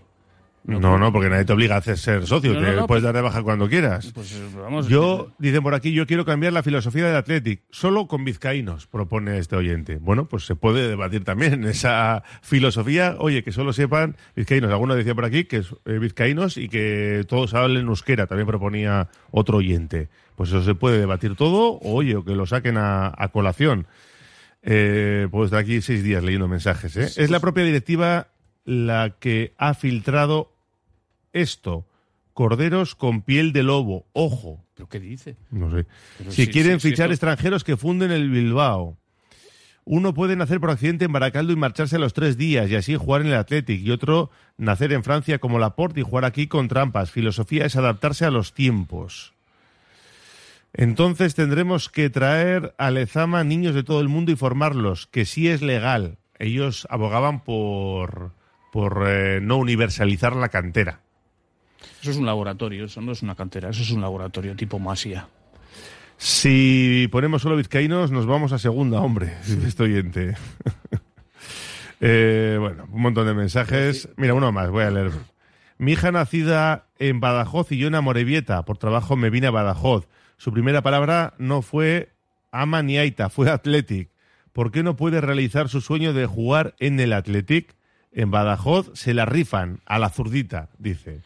[0.67, 2.53] No, no, porque nadie te obliga a hacer ser socio.
[2.53, 4.11] No, te no, puedes dar de baja cuando quieras.
[4.13, 4.89] Pues eh, vamos.
[4.89, 9.37] Yo, dicen por aquí, yo quiero cambiar la filosofía del Athletic, solo con vizcaínos, propone
[9.37, 9.97] este oyente.
[9.97, 13.15] Bueno, pues se puede debatir también esa filosofía.
[13.19, 14.69] Oye, que solo sepan vizcaínos.
[14.71, 19.07] Alguno decía por aquí que es eh, vizcaínos y que todos hablen euskera, también proponía
[19.31, 20.09] otro oyente.
[20.35, 23.87] Pues eso se puede debatir todo, oye, o que lo saquen a, a colación.
[24.63, 26.97] Eh, puedo estar aquí seis días leyendo mensajes.
[26.97, 27.23] ¿eh?
[27.23, 28.27] Es la propia directiva
[28.65, 30.56] la que ha filtrado
[31.41, 31.85] esto.
[32.33, 34.05] Corderos con piel de lobo.
[34.13, 34.63] Ojo.
[34.75, 35.35] ¿Pero qué dice?
[35.49, 35.85] No sé.
[36.17, 38.97] Pero si sí, quieren sí, fichar extranjeros que funden el Bilbao.
[39.85, 42.95] Uno puede nacer por accidente en Baracaldo y marcharse a los tres días y así
[42.95, 43.81] jugar en el Athletic.
[43.81, 47.09] Y otro nacer en Francia como Laporte y jugar aquí con trampas.
[47.09, 49.33] Filosofía es adaptarse a los tiempos.
[50.73, 55.47] Entonces tendremos que traer a Lezama niños de todo el mundo y formarlos, que sí
[55.47, 56.17] es legal.
[56.37, 58.33] Ellos abogaban por,
[58.71, 60.99] por eh, no universalizar la cantera.
[62.01, 65.27] Eso es un laboratorio, eso no es una cantera, eso es un laboratorio tipo Masia.
[66.17, 69.33] Si ponemos solo vizcaínos, nos vamos a segunda, hombre,
[69.65, 70.35] este oyente.
[71.99, 74.07] Eh, bueno, un montón de mensajes.
[74.17, 75.09] Mira, uno más, voy a leer.
[75.79, 78.63] Mi hija nacida en Badajoz y yo en Amorebieta.
[78.65, 80.07] Por trabajo me vine a Badajoz.
[80.37, 82.11] Su primera palabra no fue
[82.51, 84.11] ama ni aita, fue athletic.
[84.53, 87.75] ¿Por qué no puede realizar su sueño de jugar en el Athletic?
[88.11, 91.21] En Badajoz se la rifan a la zurdita, dice.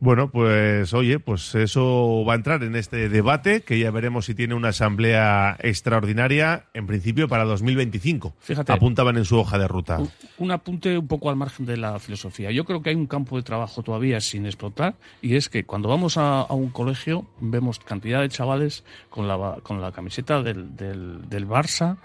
[0.00, 4.34] Bueno, pues oye, pues eso va a entrar en este debate que ya veremos si
[4.34, 8.34] tiene una asamblea extraordinaria en principio para 2025.
[8.40, 8.72] Fíjate.
[8.72, 9.98] Apuntaban en su hoja de ruta.
[9.98, 12.50] Un, un apunte un poco al margen de la filosofía.
[12.50, 15.90] Yo creo que hay un campo de trabajo todavía sin explotar y es que cuando
[15.90, 20.76] vamos a, a un colegio vemos cantidad de chavales con la, con la camiseta del,
[20.76, 21.98] del, del Barça,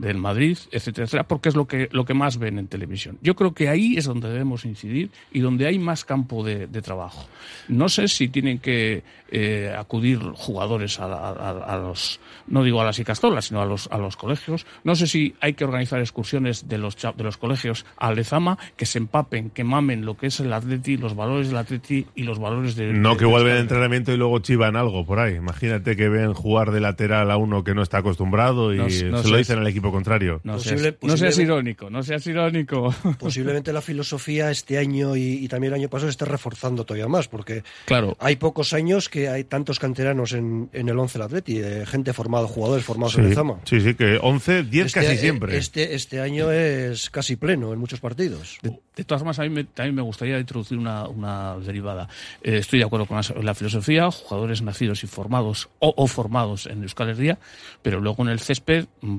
[0.00, 3.18] del Madrid, etcétera, etcétera, porque es lo que, lo que más ven en televisión.
[3.22, 6.82] Yo creo que ahí es donde debemos incidir y donde hay más campo de, de
[6.82, 7.26] trabajo.
[7.68, 12.80] No sé si tienen que eh, acudir jugadores a, la- a- a los, no digo
[12.80, 14.66] a las Icastolas, sino a los, a los colegios.
[14.84, 18.86] No sé si hay que organizar excursiones de los, de los colegios a Lezama que
[18.86, 22.38] se empapen, que mamen lo que es el atleti, los valores del atleti y los
[22.38, 22.92] valores de...
[22.92, 25.34] No de- que vuelven al entrenamiento y luego chivan algo por ahí.
[25.36, 29.22] Imagínate que ven jugar de lateral a uno que no está acostumbrado y No- no
[29.22, 30.40] se lo dicen al equipo contrario.
[30.44, 32.94] No, Posible- seas, no seas irónico, no seas irónico.
[33.18, 37.08] Posiblemente la filosofía este año y, y también el año pasado se esté reforzando todavía
[37.08, 38.16] más, porque claro.
[38.20, 42.12] hay pocos años que hay tantos canteranos en, en el 11 del Atleti, de gente
[42.12, 43.60] formada, jugadores formados Sí, en el Zama.
[43.64, 45.56] sí, sí, que 11, 10 Este- casi eh, siempre.
[45.56, 48.58] Este, este año es casi pleno en muchos partidos.
[48.62, 52.08] De, de todas formas, a mí me, también me gustaría introducir una, una derivada.
[52.42, 56.66] Eh, estoy de acuerdo con la, la filosofía, jugadores nacidos y formados o, o formados
[56.66, 57.38] en Euskal Herria,
[57.82, 59.18] pero luego en el césped, mm,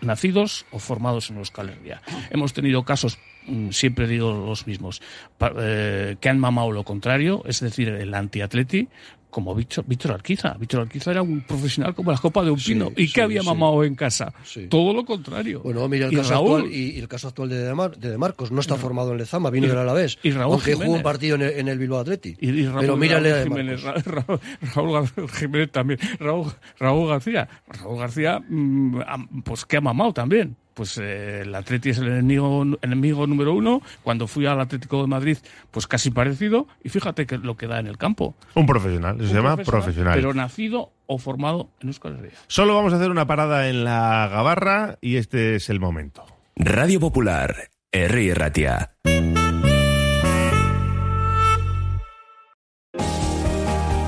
[0.00, 2.02] nacidos o formados en Euskal Herria.
[2.30, 5.02] Hemos tenido casos, mm, siempre digo los mismos,
[5.58, 8.88] eh, que han mamado lo contrario, es decir, el antiatleti,
[9.34, 10.54] como Víctor, Víctor Alquiza.
[10.54, 12.92] Víctor Alquiza era un profesional como la copa de un Sí, pino.
[12.96, 13.46] ¿Y sí, qué había sí.
[13.48, 14.32] mamado en casa?
[14.70, 15.60] Todo lo contrario.
[15.64, 17.96] Bueno, mira el Y caso Raúl- actual y, y el caso actual de De, Mar-
[17.98, 18.52] de De Marcos.
[18.52, 20.18] No está formado en Lezama, vino del Alavés.
[20.22, 20.96] y Raúl aunque jugó Jiménez.
[20.98, 22.36] un partido en el, en el Bilbao Atleti.
[22.40, 24.04] Y, y Raúl, Pero mírale Raúl Jiménez, Marcos.
[24.06, 24.40] Ra- Ra-
[24.76, 27.48] Raúl Jiménez también, Raúl, Raúl García.
[27.66, 30.56] Raúl García, mm, pues que ha mamado también.
[30.74, 33.80] Pues eh, el Atleti es el enemigo, enemigo número uno.
[34.02, 35.38] Cuando fui al Atlético de Madrid,
[35.70, 36.66] pues casi parecido.
[36.82, 38.36] Y fíjate que lo que da en el campo.
[38.54, 40.14] Un profesional, se Un llama profesional.
[40.14, 42.32] Pero nacido o formado en Euskal Herria.
[42.48, 46.24] Solo vamos a hacer una parada en la Gabarra y este es el momento.
[46.56, 48.94] Radio Popular, Herri Ratia.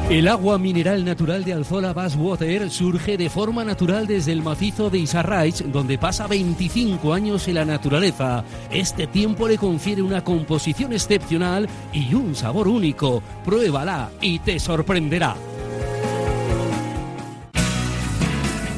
[0.08, 4.98] El agua mineral natural de Alzola Water surge de forma natural desde el macizo de
[4.98, 8.44] Isarraich, donde pasa 25 años en la naturaleza.
[8.70, 13.20] Este tiempo le confiere una composición excepcional y un sabor único.
[13.44, 15.34] Pruébala y te sorprenderá.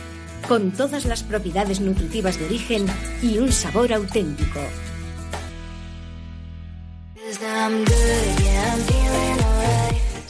[0.47, 2.85] con todas las propiedades nutritivas de origen
[3.21, 4.59] y un sabor auténtico.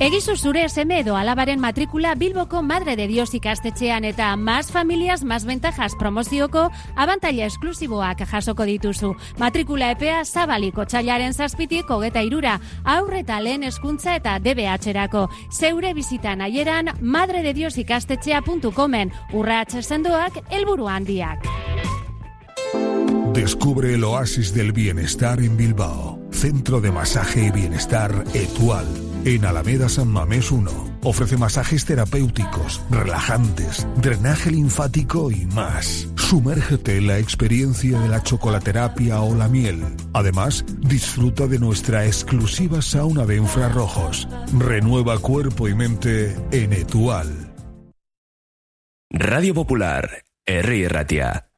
[0.00, 5.44] Egizu zure seme edo alabaren matrikula Bilboko Madre de Dios ikastetxean eta Más Familias Más
[5.44, 9.14] Ventajas promozioko abantaila esklusiboak jasoko dituzu.
[9.36, 15.28] Matrikula epea zabaliko txailaren zazpitik hogeta irura, aurreta lehen eskuntza eta DBH-erako.
[15.52, 21.44] Zeure bizitan aieran madredediosikastetxea.comen urratxe sendoak helburu handiak.
[23.36, 26.18] Descubre el oasis del bienestar en Bilbao.
[26.32, 29.09] Centro de masaje y bienestar Etual.
[29.24, 30.70] En Alameda San Mamés 1.
[31.02, 36.08] Ofrece masajes terapéuticos, relajantes, drenaje linfático y más.
[36.16, 39.84] Sumérgete en la experiencia de la chocolaterapia o la miel.
[40.14, 44.26] Además, disfruta de nuestra exclusiva sauna de infrarrojos.
[44.58, 47.52] Renueva cuerpo y mente en Etual.
[49.10, 50.88] Radio Popular, R.
[50.88, 51.50] Ratia.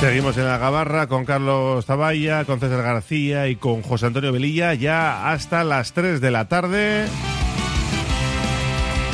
[0.00, 4.72] Seguimos en la Gabarra con Carlos Zavalla, con César García y con José Antonio Velilla
[4.72, 7.04] ya hasta las 3 de la tarde.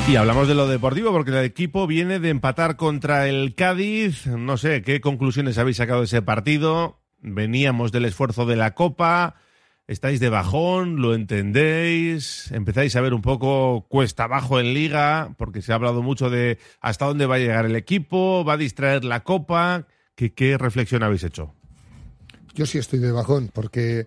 [0.08, 4.28] Y hablamos de lo deportivo porque el equipo viene de empatar contra el Cádiz.
[4.28, 7.00] No sé qué conclusiones habéis sacado de ese partido.
[7.20, 9.34] Veníamos del esfuerzo de la Copa.
[9.88, 15.62] Estáis de bajón, lo entendéis, empezáis a ver un poco cuesta abajo en liga, porque
[15.62, 19.04] se ha hablado mucho de hasta dónde va a llegar el equipo, va a distraer
[19.04, 19.86] la copa.
[20.16, 21.52] ¿Qué, reflexión habéis hecho?
[22.54, 24.06] Yo sí estoy de bajón, porque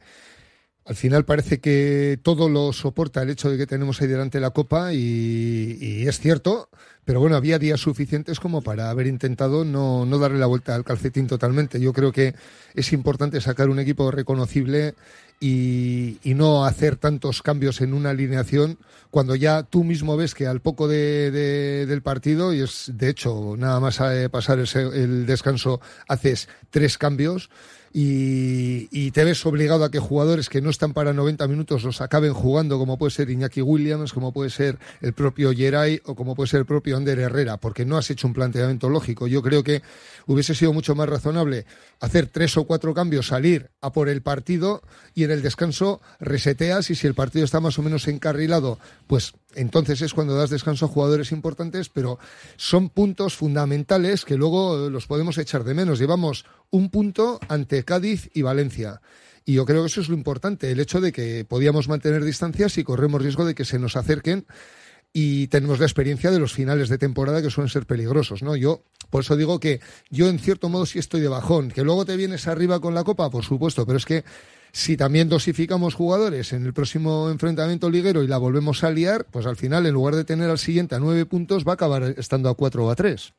[0.85, 4.49] al final parece que todo lo soporta el hecho de que tenemos ahí delante la
[4.49, 6.69] copa y, y es cierto,
[7.05, 10.83] pero bueno, había días suficientes como para haber intentado no, no, darle la vuelta al
[10.83, 11.79] calcetín totalmente.
[11.79, 12.33] Yo creo que
[12.73, 14.95] es importante sacar un equipo reconocible
[15.39, 18.77] y, y no hacer tantos cambios en una alineación
[19.09, 23.09] cuando ya tú mismo ves que al poco de, de, del partido, y es de
[23.09, 27.49] hecho nada más eh, pasar el, el descanso, haces tres cambios
[27.91, 32.33] y, te ves obligado a que jugadores que no están para 90 minutos los acaben
[32.33, 36.49] jugando, como puede ser Iñaki Williams, como puede ser el propio Geray o como puede
[36.49, 39.27] ser el propio Ander Herrera, porque no has hecho un planteamiento lógico.
[39.27, 39.81] Yo creo que
[40.27, 41.65] hubiese sido mucho más razonable
[41.99, 44.83] hacer tres o cuatro cambios, salir a por el partido
[45.15, 49.33] y en el descanso reseteas y si el partido está más o menos encarrilado, pues
[49.55, 52.19] entonces es cuando das descanso a jugadores importantes, pero
[52.55, 55.99] son puntos fundamentales que luego los podemos echar de menos.
[55.99, 59.01] Llevamos un punto ante Cádiz y Valencia.
[59.45, 62.77] Y yo creo que eso es lo importante, el hecho de que podíamos mantener distancias
[62.77, 64.45] y corremos riesgo de que se nos acerquen
[65.11, 68.55] y tenemos la experiencia de los finales de temporada que suelen ser peligrosos, ¿no?
[68.55, 69.79] Yo por eso digo que
[70.11, 73.03] yo en cierto modo sí estoy de bajón, que luego te vienes arriba con la
[73.03, 74.23] copa, por supuesto, pero es que
[74.71, 79.45] si también dosificamos jugadores en el próximo enfrentamiento liguero y la volvemos a liar, pues
[79.45, 82.49] al final en lugar de tener al siguiente a nueve puntos va a acabar estando
[82.49, 83.33] a cuatro o a tres.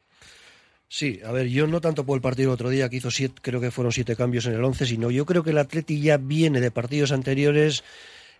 [0.89, 3.61] Sí, a ver, yo no tanto por el partido otro día, que hizo siete, creo
[3.61, 6.61] que fueron siete cambios en el once, sino yo creo que el Atleti ya viene
[6.61, 7.85] de partidos anteriores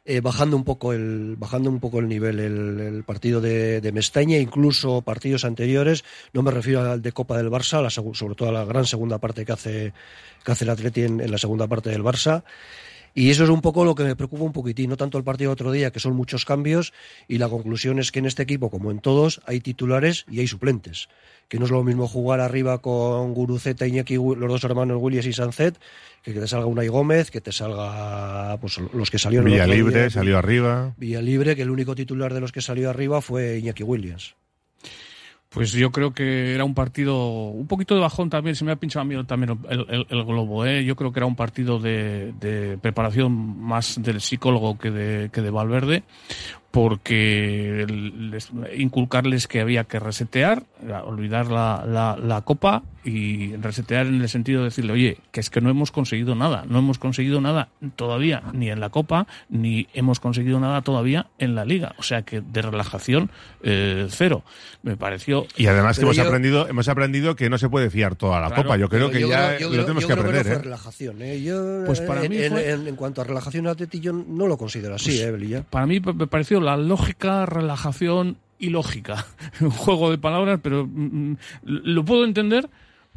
[0.05, 4.39] eh, bajando un poco el bajando un poco el nivel el, partido de, de, Mestaña
[4.39, 8.53] incluso partidos anteriores no me refiero al de Copa del Barça la, sobre todo a
[8.53, 9.93] la gran segunda parte que hace
[10.45, 12.45] que hace el Atleti en la segunda parte del Barça
[13.15, 15.51] y eso es un poco lo que me preocupa un poquitín, no tanto el partido
[15.51, 16.93] de otro día, que son muchos cambios,
[17.29, 20.47] y la conclusión es que en este equipo, como en todos, hay titulares y hay
[20.47, 21.09] suplentes.
[21.49, 25.33] Que no es lo mismo jugar arriba con Guruceta, Iñaki, los dos hermanos Williams y
[25.33, 25.77] Sanzet,
[26.23, 29.47] que, que te salga Unai Gómez, que te salga pues, los que salieron.
[29.47, 30.95] Villa Libre día, salió arriba.
[30.97, 34.37] Villa Libre, que el único titular de los que salió arriba fue Iñaki Williams.
[35.51, 38.77] Pues yo creo que era un partido un poquito de bajón también, se me ha
[38.77, 40.65] pinchado a mí también el, globo.
[40.65, 40.85] ¿eh?
[40.85, 45.43] Yo creo que era un partido de, de, preparación más del psicólogo que de, que
[45.43, 46.05] de Valverde,
[46.71, 50.63] porque les, inculcarles que había que resetear,
[51.05, 55.51] olvidar la, la, la, copa y resetear en el sentido de decirle, oye, que es
[55.51, 59.89] que no hemos conseguido nada, no hemos conseguido nada todavía ni en la copa, ni
[59.95, 61.95] hemos conseguido nada todavía en la liga.
[61.99, 63.31] O sea que de relajación
[63.63, 64.43] eh, cero.
[64.83, 65.47] Me pareció.
[65.57, 66.25] Y además que hemos yo...
[66.25, 68.77] aprendido, hemos aprendido que no se puede fiar toda la claro, copa.
[68.77, 70.43] Yo creo que yo ya creo, lo tenemos yo que creo aprender.
[70.43, 70.59] Que no ¿eh?
[70.59, 71.43] fue relajación, ¿eh?
[71.43, 72.71] Yo, pues para en, mí en, fue...
[72.71, 75.63] en, en, cuanto a relajación Atleti, yo no lo considero así, pues, ¿eh, Belilla?
[75.63, 79.27] Para mí me pareció la lógica, relajación y lógica.
[79.61, 82.69] Un juego de palabras, pero mm, lo puedo entender,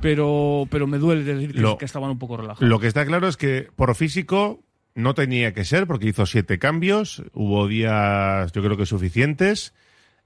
[0.04, 2.70] pero, pero me duele decir que, Lo- que estaban un poco relajados.
[2.70, 4.60] Lo que está claro es que por físico
[4.96, 9.74] no tenía que ser porque hizo siete cambios, hubo días yo creo que suficientes.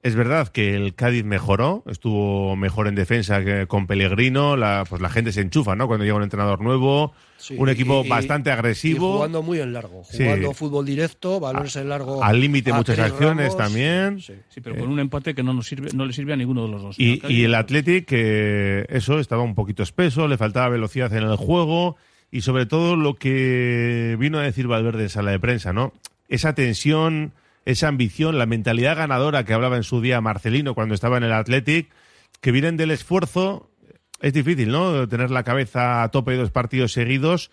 [0.08, 5.02] Es verdad que el Cádiz mejoró, estuvo mejor en defensa que con Pellegrino, la, pues
[5.02, 5.88] la gente se enchufa, ¿no?
[5.88, 9.74] Cuando llega un entrenador nuevo, Sí, un equipo y- bastante Y agresivo, jugando muy en
[9.74, 10.24] largo, Sí.
[10.24, 12.24] jugando fútbol directo, balones en largo.
[12.24, 13.58] al límite muchas acciones ramos.
[13.58, 14.22] también.
[14.22, 14.34] Sí.
[14.48, 16.72] Sí, pero con un empate que no nos sirve, no le sirve a ninguno de
[16.72, 16.96] los dos.
[16.98, 21.98] Y, el Athletic, que eso, estaba un poquito espeso, le faltaba velocidad en el juego
[22.32, 25.92] y sobre todo lo que vino a decir Valverde en sala de prensa, ¿no?
[26.30, 27.34] Esa tensión,
[27.68, 31.34] esa ambición, la mentalidad ganadora que hablaba en su día Marcelino cuando estaba en el
[31.34, 31.90] Athletic,
[32.42, 33.70] que vienen del esfuerzo,
[34.22, 35.08] es difícil, ¿no?
[35.08, 37.52] Tener la cabeza a tope de dos partidos seguidos,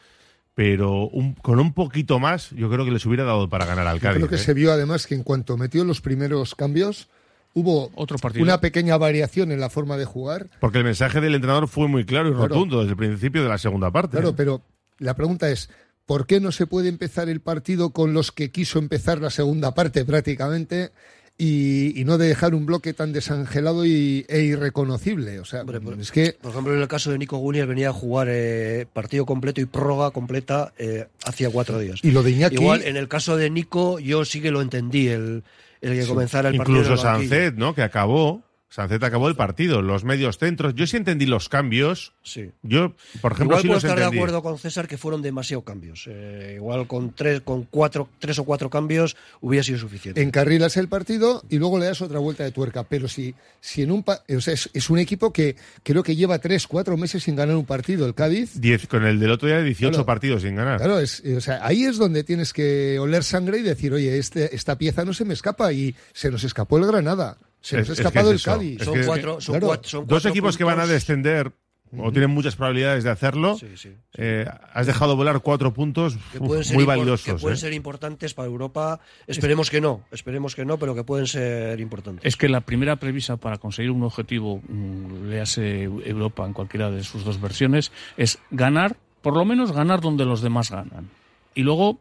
[0.54, 3.96] pero un- con un poquito más, yo creo que les hubiera dado para ganar al
[3.98, 4.16] Yo Cádiz.
[4.18, 4.38] creo que ¿eh?
[4.38, 7.08] se vio además que en cuanto metió los primeros cambios,
[7.54, 8.44] hubo Otro partido.
[8.44, 10.48] una pequeña variación en la forma de jugar.
[10.60, 12.48] Porque el mensaje del entrenador fue muy claro y Claro.
[12.48, 14.16] rotundo desde el principio de la segunda parte.
[14.16, 14.62] Claro, pero
[14.98, 15.70] la pregunta es,
[16.06, 19.74] ¿por qué no se puede empezar el partido con los que quiso empezar la segunda
[19.74, 20.90] parte prácticamente
[21.36, 25.40] y, y no dejar un bloque tan desangelado y, e irreconocible?
[25.40, 27.88] O sea, Hombre, por- es que Por ejemplo, en el caso de Nico Williams venía
[27.88, 32.00] a jugar eh, partido completo y prórroga completa eh, hacía cuatro días.
[32.02, 35.08] y lo de Iñaki, Igual, en el caso de Nico, yo sí que lo entendí,
[35.08, 35.42] el,
[35.80, 36.08] el que Sí.
[36.08, 36.78] comenzara el partido.
[36.80, 37.02] Incluso.
[37.02, 37.74] Sancet, ¿no?
[37.74, 38.42] Que acabó.
[38.70, 40.74] Sancet acabó el partido, los medios centros.
[40.74, 42.12] Yo sí entendí los cambios.
[42.24, 42.50] Sí.
[42.62, 44.16] Yo, por ejemplo, igual sí puedo los estar entendí.
[44.16, 46.06] de acuerdo con César que fueron demasiado cambios.
[46.10, 50.20] Eh, igual con tres, con cuatro, tres o cuatro cambios hubiera sido suficiente.
[50.22, 52.82] encarrilas el partido y luego le das otra vuelta de tuerca.
[52.82, 56.16] Pero si, si en un pa- o sea, es, es un equipo que creo que
[56.16, 58.60] lleva tres, cuatro meses sin ganar un partido, el Cádiz.
[58.60, 60.04] Diez, con el del otro día, 18 Claro.
[60.06, 60.78] partidos sin ganar.
[60.78, 64.56] Claro, es, o sea, ahí es donde tienes que oler sangre y decir, oye, este,
[64.56, 67.90] esta pieza no se me escapa y se nos escapó el Granada, se Es- nos
[67.90, 68.52] ha es que escapado es el.
[68.52, 68.80] Cádiz.
[68.80, 71.50] Es son cuatro, son claro, cuatro, son Dos equipos que van a descender
[71.96, 73.56] o tienen muchas probabilidades de hacerlo.
[73.56, 73.96] Sí, sí, sí.
[74.16, 77.24] Eh, has dejado volar cuatro puntos que uf, muy valiosos.
[77.24, 77.60] que pueden ¿eh?
[77.60, 79.00] ser importantes para Europa.
[79.28, 82.24] Esperemos que no, esperemos que no, pero que pueden ser importantes.
[82.24, 87.04] Es que la primera premisa para conseguir un objetivo, mm, léase Europa en cualquiera de
[87.04, 91.08] sus dos versiones, es ganar, por lo menos ganar donde los demás ganan.
[91.54, 92.00] Y luego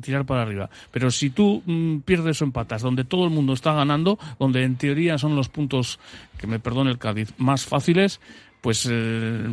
[0.00, 0.70] tirar para arriba.
[0.90, 4.76] Pero si tú mm, pierdes o empatas donde todo el mundo está ganando, donde en
[4.76, 5.98] teoría son los puntos,
[6.38, 8.20] que me perdone el Cádiz, más fáciles,
[8.60, 9.46] pues eh,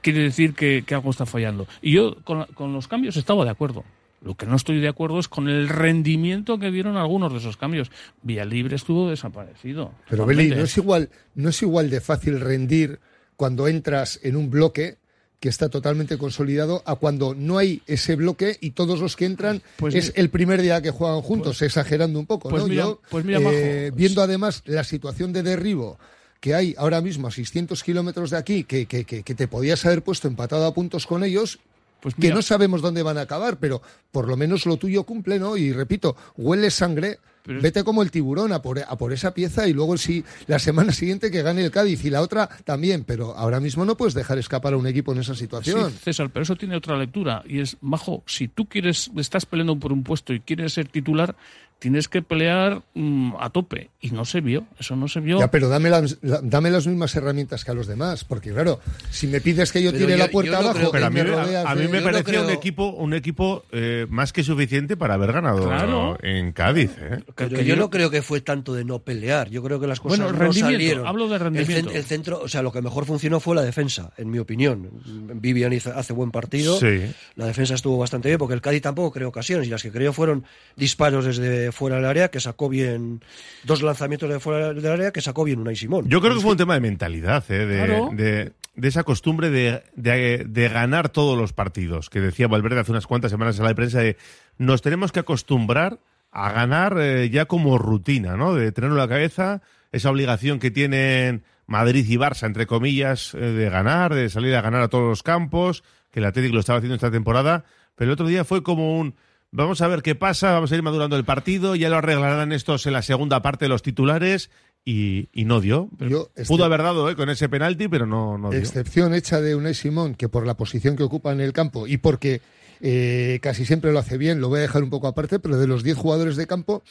[0.00, 1.66] quiere decir que, que algo está fallando.
[1.82, 3.84] Y yo con, con los cambios estaba de acuerdo.
[4.22, 7.56] Lo que no estoy de acuerdo es con el rendimiento que dieron algunos de esos
[7.56, 7.90] cambios.
[8.24, 9.92] Libre estuvo desaparecido.
[10.08, 12.98] Pero Beli, no es igual, no es igual de fácil rendir
[13.36, 14.96] cuando entras en un bloque
[15.40, 19.62] que está totalmente consolidado a cuando no hay ese bloque y todos los que entran
[19.76, 22.68] Pues es mira- el primer día que juegan juntos, exagerando un poco, pues ¿no?
[22.68, 25.98] mira- Yo, pues mira, eh, viendo además la situación de derribo
[26.40, 29.84] que hay ahora mismo a 600 kilómetros de aquí, que, que, que, que te podías
[29.86, 31.58] haber puesto empatado a puntos con ellos,
[32.00, 35.38] Pues que no sabemos dónde van a acabar, pero por lo menos lo tuyo cumple,
[35.38, 35.56] ¿no?
[35.56, 39.68] Y repito, huele sangre, Pero vete como el tiburón a por, a por esa pieza
[39.68, 43.36] y luego sí, la semana siguiente que gane el Cádiz y la otra también, pero
[43.36, 45.90] ahora mismo no puedes dejar escapar a un equipo en esa situación.
[45.90, 49.78] Sí, César, pero eso tiene otra lectura y es, Majo, si tú quieres, estás peleando
[49.78, 51.36] por un puesto y quieres ser titular,
[51.78, 53.90] tienes que pelear mm, a tope.
[54.00, 55.38] Y no se vio, eso no se vio.
[55.40, 58.78] Ya, pero dame las, la- dame las mismas herramientas que a los demás, porque claro,
[59.10, 61.20] si me pides que yo Pero tire yo- la puerta no abajo, Pero a mí,
[61.22, 64.32] me a, a mí de- me yo no parecía un equipo, un equipo eh, más
[64.32, 66.18] que suficiente para haber ganado Claro.
[66.22, 66.92] en Cádiz.
[66.98, 67.24] ¿eh?
[67.34, 69.50] Pero que yo yo- no creo que fue tanto de no pelear.
[69.50, 71.06] Yo creo que las cosas Bueno, no salieron.
[71.06, 71.90] hablo de El cen- rendimiento.
[71.90, 74.88] El, centro, o sea, lo que mejor funcionó fue la defensa, en mi opinión.
[75.34, 76.78] Vivian hizo- hace buen partido.
[76.78, 77.00] Sí.
[77.34, 80.12] La defensa estuvo bastante bien porque el Cádiz tampoco creó ocasiones y las que creó
[80.12, 80.44] fueron
[80.76, 83.22] disparos desde fuera del área que sacó bien
[83.64, 86.08] dos lanzamientos de fuera del área que sacó bien Unai Simón.
[86.08, 87.66] Yo creo que fue un tema de mentalidad, ¿eh?
[87.66, 88.10] de, Claro.
[88.12, 92.90] de- de esa costumbre de, de- de ganar todos los partidos, que decía Valverde hace
[92.92, 94.16] unas cuantas semanas en la de prensa, de
[94.58, 95.98] nos tenemos que acostumbrar
[96.30, 98.54] a ganar eh, ya como rutina, ¿no?
[98.54, 99.62] De tenerlo en la cabeza,
[99.92, 104.60] esa obligación que tienen Madrid y Barça, entre comillas, eh, de ganar, de salir a
[104.60, 107.64] ganar a todos los campos, que el Atlético lo estaba haciendo esta temporada,
[107.94, 109.14] pero el otro día fue como un...
[109.56, 112.86] Vamos a ver qué pasa, vamos a ir madurando el partido, ya lo arreglarán estos
[112.86, 114.50] en la segunda parte de los titulares
[114.84, 115.88] y, y no dio.
[115.98, 118.58] Yo, este- Pudo haber dado eh, con ese penalti, pero no, no dio.
[118.58, 121.96] excepción hecha de Unai Simón, que por la posición que ocupa en el campo y
[121.96, 122.42] porque
[122.82, 125.66] eh, casi siempre lo hace bien, lo voy a dejar un poco aparte, pero de
[125.66, 126.82] los 10 jugadores de campo,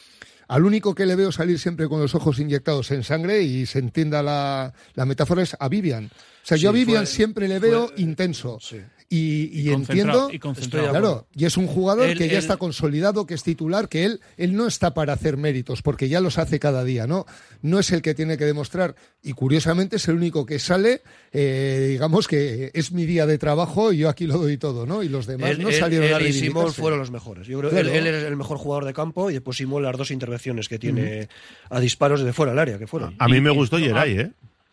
[0.48, 3.78] al único que le veo salir siempre con los ojos inyectados en sangre y se
[3.78, 6.06] entienda la, la metáfora es a Vivian.
[6.06, 6.10] O
[6.42, 8.58] sea, yo a Vivian fue- siempre le fue- veo intenso.
[8.60, 8.78] sí.
[9.08, 12.32] Y, y Y concentrado, entiendo, y de claro, y es un jugador Él- que ya
[12.32, 16.08] él- está consolidado, que es titular, que él, él no está para hacer méritos, porque
[16.08, 17.24] ya los hace cada día, ¿no?
[17.62, 21.02] No es el que tiene que demostrar, y curiosamente es el único que sale,
[21.32, 25.04] eh, digamos que es mi día de trabajo y yo aquí lo doy todo, ¿no?
[25.04, 27.46] Y los demás Él, no él- salieron a y Simón fueron los mejores.
[27.46, 27.88] Yo creo Claro.
[27.88, 30.80] él, él es el mejor jugador de campo y después Simón las dos intervenciones que
[30.80, 31.28] tiene
[31.70, 33.14] a disparos desde fuera del área que fueron.
[33.20, 34.30] A mí me gustó y- Geray, ¿eh?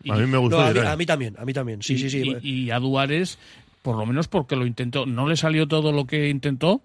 [0.09, 0.91] A mí me gustó No, a, mí, Geray.
[0.91, 1.81] a mí también, a mí también.
[1.81, 2.35] Sí, y, sí, sí.
[2.41, 3.37] Y, y a Duárez,
[3.83, 5.05] por lo menos porque lo intentó.
[5.05, 6.81] No le salió todo lo que intentó,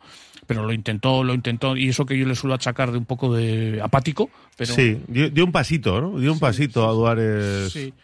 [0.46, 1.74] pero lo intentó, lo intentó.
[1.76, 4.28] Y eso que yo le suelo achacar de un poco de apático.
[4.59, 6.18] Pero, Sí, dio, dio un pasito, ¿no?
[6.18, 7.72] Dio un pasito a Duárez.
[7.72, 7.94] sí.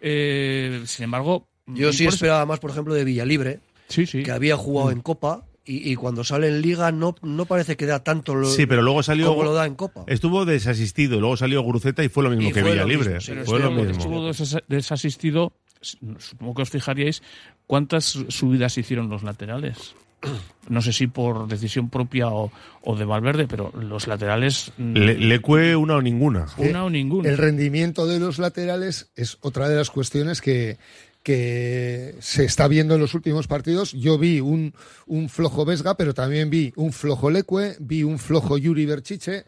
[0.00, 1.46] Eh, sin embargo.
[1.66, 4.22] Yo sí eso- esperaba más, por ejemplo, de Villalibre, Sí, sí.
[4.22, 7.86] que había jugado en Copa y, y cuando sale en Liga no, no parece que
[7.86, 9.28] da tanto lo, Sí, pero luego salió.
[9.28, 10.04] como lo da en Copa.
[10.06, 13.16] Estuvo desasistido, luego salió Gruceta y fue lo mismo Y que Villalibre.
[13.16, 14.30] estuvo-
[14.68, 15.52] desasistido.
[16.18, 17.22] Supongo que os fijaríais
[17.66, 19.94] cuántas subidas hicieron los laterales.
[20.70, 22.50] No sé si por decisión propia o,
[22.80, 24.72] o de Valverde, pero los laterales.
[24.78, 26.46] mm, Le, le cue una o ninguna.
[26.56, 27.28] una o ninguna.
[27.28, 30.78] El rendimiento de los laterales es otra de las cuestiones que,
[31.22, 33.92] que se está viendo en los últimos partidos.
[33.92, 34.72] Yo vi un,
[35.06, 39.44] un flojo Vesga, pero también vi un flojo Leque, vi un flojo Yuri Berchiche.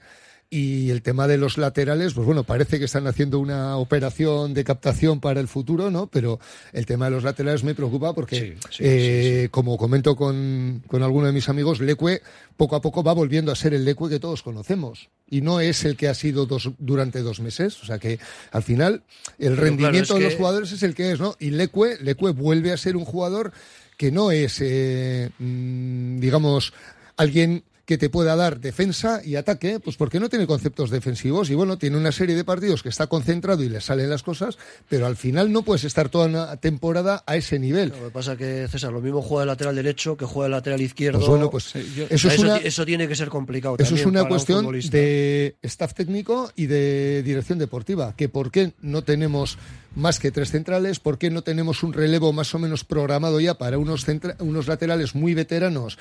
[0.48, 4.62] Y el tema de los laterales, pues bueno, parece que están haciendo una operación de
[4.62, 6.06] captación para el futuro, ¿no?
[6.06, 6.38] Pero
[6.72, 11.02] el tema de los laterales me preocupa porque, Sí, sí, eh, como comento con, con
[11.02, 12.22] alguno de mis amigos, Leque
[12.56, 15.08] poco a poco va volviendo a ser el Leque que todos conocemos.
[15.28, 17.82] Y no es el que ha sido dos, durante dos meses.
[17.82, 18.20] O sea que
[18.52, 19.02] al final
[19.38, 21.34] el Pero rendimiento claro, de los jugadores es el que es, ¿no?
[21.40, 23.52] Y Leque, Leque vuelve a ser un jugador
[23.96, 26.72] que no es, eh, mm, digamos,
[27.16, 31.54] alguien que te pueda dar defensa y ataque, pues porque no tiene conceptos defensivos y
[31.54, 34.58] bueno, tiene una serie de partidos que está concentrado y le salen las cosas,
[34.88, 37.90] pero al final no puedes estar toda una temporada a ese nivel.
[37.90, 40.50] Lo que pasa es que César, lo mismo juega de lateral derecho que juega de
[40.56, 41.20] lateral izquierdo.
[41.20, 41.78] Pues bueno, pues O
[42.10, 43.76] eso es una, eso tiene que ser complicado.
[43.78, 48.14] Eso es una un cuestión de staff técnico y de dirección deportiva.
[48.16, 49.58] Que por qué no tenemos
[49.94, 53.54] más que tres centrales, por qué no tenemos un relevo más o menos programado ya
[53.54, 55.98] para unos, centra- unos laterales muy veteranos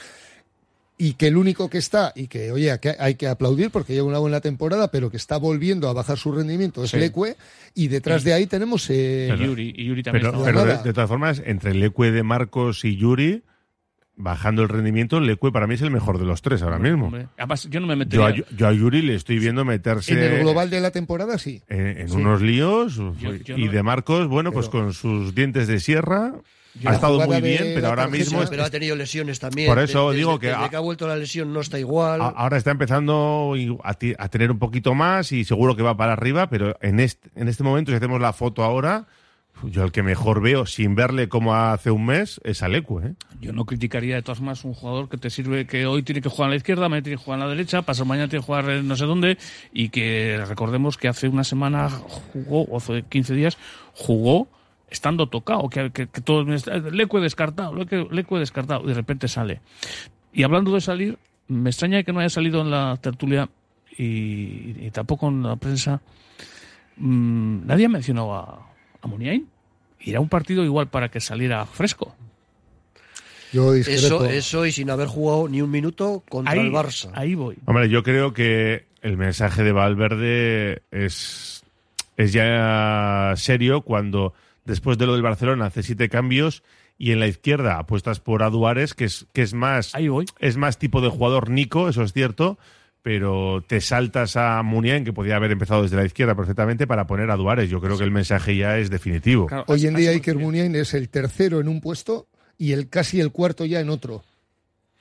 [0.98, 4.08] y que el único que está, y que oye, que hay que aplaudir porque lleva
[4.08, 6.98] una buena temporada, pero que está volviendo a bajar su rendimiento es Sí.
[6.98, 7.36] Leque,
[7.74, 8.90] y detrás de ahí tenemos...
[8.90, 12.86] eh, Y Yuri, y Yuri también Pero, pero de, todas formas, entre Lecue de Marcos
[12.86, 13.44] y Yuri,
[14.16, 17.08] bajando el rendimiento, Lecue para mí es el mejor de los tres ahora mismo.
[17.08, 18.28] Hombre, Además, yo no me Yo metería.
[18.28, 21.62] a, yo a Yuri le estoy viendo meterse en el global de la temporada sí.
[21.68, 22.16] en, en Sí.
[22.16, 26.34] unos líos Yo- yo y no- de Marcos, bueno, pues con sus dientes de sierra
[26.84, 29.68] ha estado muy bien, pero ahora tarjeta- mismo es- pero ha tenido lesiones también.
[29.70, 32.22] Por eso Desde- digo que desde a- que ha vuelto la lesión no está igual.
[32.22, 33.54] a- ahora está empezando
[33.84, 33.94] a,
[34.30, 37.64] tener un poquito más y seguro que va para arriba, pero en este, en este
[37.64, 39.06] momento, si hacemos la foto ahora,
[39.64, 43.02] yo el que mejor veo sin verle como hace un mes es a Lecue.
[43.06, 43.14] ¿eh?
[43.40, 46.28] Yo no criticaría de todas maneras un jugador que te sirve que hoy tiene que
[46.28, 48.48] jugar a la izquierda, mañana tiene que jugar a la derecha, pasado mañana tiene que
[48.48, 49.38] jugar en no sé dónde
[49.72, 53.58] y que recordemos que hace una semana jugó, o hace 15 días,
[53.94, 54.50] jugó
[54.90, 58.94] estando tocado, que, que, que todos me está- Leque descartado, Leque, Leque descartado, y de
[58.94, 59.62] repente sale.
[60.34, 61.18] Y hablando de salir,
[61.48, 63.50] me extraña que no haya salido en la tertulia
[63.98, 66.02] y, y tampoco en la prensa.
[66.98, 68.68] mm, nadie ha mencionado a,
[69.02, 69.48] a Muniain.
[70.00, 72.14] Y era un partido igual para que saliera fresco.
[73.52, 73.74] Yo.
[73.74, 77.10] Eso, eso y sin haber jugado ni un minuto contra Ahí, el Barça.
[77.14, 77.56] ahí voy.
[77.66, 81.64] Hombre, yo creo que el mensaje de Valverde es,
[82.18, 84.34] es ya serio cuando
[84.66, 86.64] después de lo del Barcelona hace siete cambios
[86.98, 89.94] y en la izquierda apuestas por Aduares, que es, que es más
[90.40, 92.58] es más tipo de jugador Nico, eso es cierto,
[93.02, 97.30] pero te saltas a Muniain, que podía haber empezado desde la izquierda perfectamente, para poner
[97.30, 97.70] a Duárez.
[97.70, 99.48] Yo creo que el mensaje ya es definitivo.
[99.68, 103.32] Hoy en día Iker Muniain es el tercero en un puesto y el casi el
[103.32, 104.24] cuarto ya en otro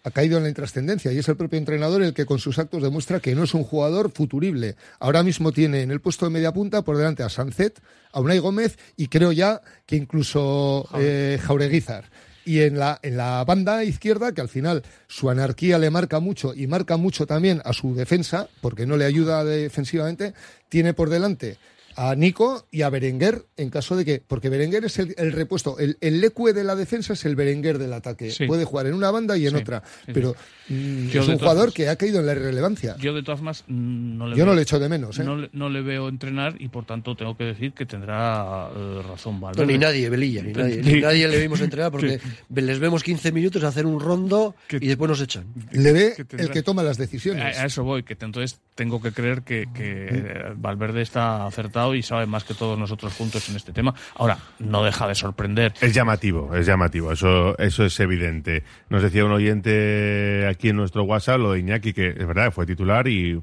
[0.04, 2.82] ha caído en la intrascendencia y es el propio entrenador el que con sus actos
[2.82, 4.76] demuestra que no es un jugador futurible.
[5.00, 7.80] Ahora mismo tiene en el puesto de media punta por delante a Sancet,
[8.12, 12.04] a Unai Gómez y creo ya que incluso eh, Jaureguizar.
[12.44, 16.52] Y en la, en la banda izquierda, que al final su anarquía le marca mucho
[16.54, 20.34] y marca mucho también a su defensa, porque no le ayuda defensivamente,
[20.68, 21.56] tiene por delante
[21.96, 25.96] a Nico y a Berenguer en caso de que, porque Berenguer es el, repuesto, el,
[26.00, 28.32] el lecue de la defensa es el Berenguer del ataque.
[28.46, 29.82] Puede jugar en una banda y en otra,
[30.12, 30.34] pero
[30.68, 32.96] mm, es un jugador que ha caído en la irrelevancia.
[32.98, 35.18] Yo de todas formas mm, no le Yo no le echo de menos.
[35.18, 35.24] ¿eh?
[35.24, 39.72] No, le veo entrenar y por tanto tengo que decir que tendrá eh, razón Valverde.
[39.72, 42.20] ni nadie, Belilla, ni nadie, nadie le vimos entrenar porque
[42.54, 45.46] les vemos 15 minutos hacer un rondo y después nos echan.
[45.72, 47.58] Le ve el que toma las decisiones.
[47.58, 52.26] A, eso voy, que entonces tengo que creer que, que Valverde está acertado y sabe
[52.26, 53.94] más que todos nosotros juntos en este tema.
[54.14, 55.74] Ahora, no deja de sorprender.
[55.80, 58.62] Es llamativo, es llamativo, eso, eso es evidente.
[58.88, 62.64] Nos decía un oyente aquí en nuestro WhatsApp lo de Iñaki, que es verdad, fue
[62.64, 63.40] titular y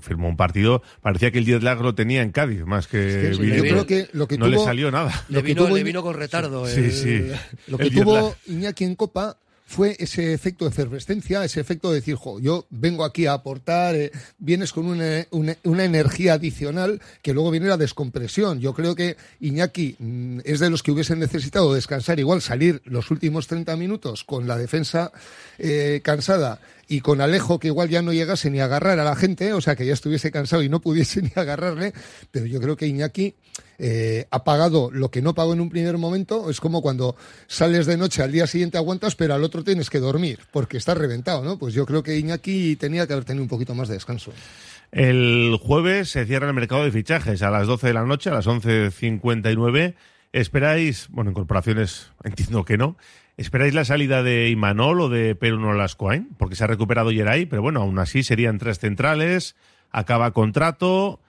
[0.00, 0.82] firmó un partido.
[1.02, 3.32] Parecía que el 10 lag lo tenía en Cádiz, más que.
[3.32, 5.12] yo creo que lo que no le salió nada.
[5.28, 6.66] Le vino, le vino con retardo.
[6.66, 7.30] Sí, sí.
[7.66, 12.14] Lo que tuvo Iñaki en Copa fue ese efecto de efervescencia, ese efecto de decir,
[12.14, 17.50] jo, yo vengo aquí a aportar, eh, vienes con una, una, energía adicional que luego
[17.50, 18.60] viene la descompresión.
[18.60, 23.10] Yo creo que Iñaki mm, es de los que hubiesen necesitado descansar, igual salir los
[23.10, 25.10] últimos 30 minutos con la defensa
[25.58, 29.16] eh, cansada y con Alejo que igual ya no llegase ni a agarrar a la
[29.16, 31.92] gente, o sea que ya estuviese cansado y no pudiese ni agarrarle,
[32.30, 33.34] pero yo creo que Iñaki
[33.78, 37.16] eh, ha pagado lo que no pagó en un primer momento, es como cuando
[37.46, 40.96] sales de noche al día siguiente aguantas, pero al otro tienes que dormir, porque estás
[40.96, 41.58] reventado, ¿no?
[41.58, 44.32] Pues yo creo que Iñaki tenía que haber tenido un poquito más de descanso.
[44.92, 48.34] El jueves se cierra el mercado de fichajes a las 12 de la noche, a
[48.34, 49.94] las 11.59.
[50.32, 52.96] ¿Esperáis, bueno, incorporaciones, entiendo que no,
[53.36, 56.28] ¿Esperáis la salida de Imanol o de Peruno Lascoain?
[56.38, 59.56] Porque se ha recuperado Yeray, pero bueno, aún así serían tres centrales,
[59.90, 61.20] acaba contrato.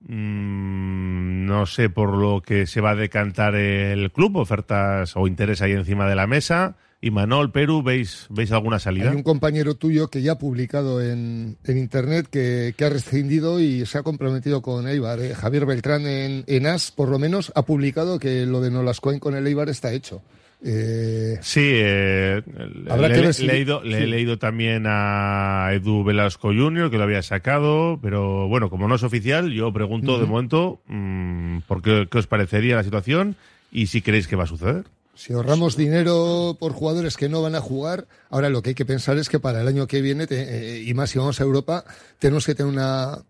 [0.00, 5.60] Mm, no sé por lo que se va a decantar el club, ofertas o interés
[5.60, 6.76] ahí encima de la mesa.
[7.02, 9.10] Imanol, Perú, ¿veis, ¿veis alguna salida?
[9.10, 13.58] Hay un compañero tuyo que ya ha publicado en, en internet que, que, ha rescindido
[13.58, 15.20] y se ha comprometido con Eibar.
[15.20, 15.34] ¿eh?
[15.34, 19.34] Javier Beltrán en, en AS, por lo menos, ha publicado que lo de Nolascoain con
[19.34, 20.22] el Eibar está hecho.
[20.62, 27.04] Eh, sí, eh, le, leído, le he leído también a Edu Velasco Jr., que lo
[27.04, 32.06] había sacado, pero bueno, como no es oficial, yo pregunto de momento mm, por qué,
[32.12, 33.36] os parecería la situación
[33.72, 34.84] y si creéis que va a suceder.
[35.14, 38.86] Si ahorramos dinero por jugadores que no van a jugar, ahora lo que hay que
[38.86, 41.84] pensar es que para el año que viene, eh, y más si vamos a Europa,
[42.18, 43.22] tenemos que tener una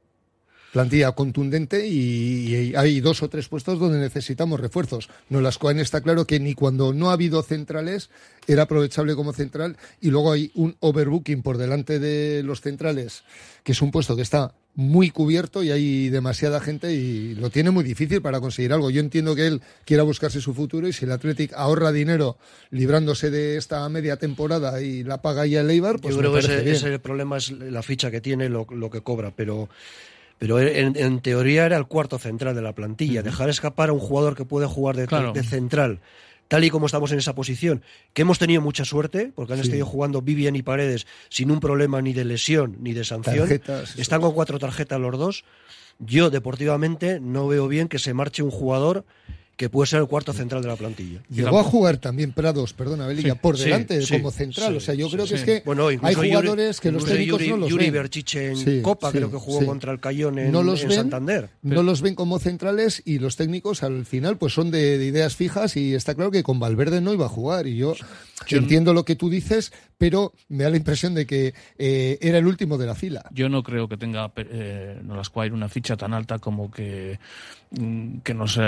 [0.72, 5.08] plantilla contundente y, hay dos o tres puestos donde necesitamos refuerzos.
[5.28, 8.10] No las Cohen está claro que ni cuando no ha habido centrales
[8.46, 13.22] era aprovechable como central y luego hay un overbooking por delante de los centrales,
[13.64, 17.70] que es un puesto que está muy cubierto y hay demasiada gente y lo tiene
[17.70, 18.90] muy difícil para conseguir algo.
[18.90, 22.38] Yo entiendo que él quiera buscarse su futuro y si el Athletic ahorra dinero
[22.70, 26.38] librándose de esta media temporada y la paga ya el Eibar, pues Yo creo que
[26.40, 29.68] ese, ese, problema es la ficha que tiene, lo, lo que cobra, pero
[30.40, 33.22] pero en, teoría era el cuarto central de la plantilla.
[33.22, 36.00] Dejar escapar a un jugador que puede jugar de, central,
[36.48, 37.82] tal y como estamos en esa posición,
[38.14, 42.00] que hemos tenido mucha suerte, porque han estado jugando Vivian y Paredes sin un problema
[42.00, 43.50] ni de lesión ni de sanción.
[43.98, 45.44] Están con cuatro tarjetas los dos.
[45.98, 49.04] Yo, deportivamente, no veo bien que se marche un jugador
[49.60, 51.20] que puede ser el cuarto central de la plantilla.
[51.28, 54.74] Llegó a jugar también Prados, perdona, Belilla, por delante como central.
[54.74, 55.62] o sea, yo creo que es que
[56.02, 59.92] hay jugadores que los técnicos no los Yuri Berchiche en Copa, creo que jugó contra
[59.92, 61.50] el Cayón en, no los Santander.
[61.60, 65.76] No los ven como centrales y los técnicos al final pues son de, ideas fijas
[65.76, 67.66] y está claro que con Valverde no iba a jugar.
[67.66, 67.94] Y yo,
[68.48, 72.46] entiendo lo que tú dices, pero me da la impresión de que eh, era el
[72.46, 73.24] último de la fila.
[73.32, 77.18] Yo no creo que tenga eh, Nolascuair una ficha tan alta como que,
[77.70, 78.58] mm, que nos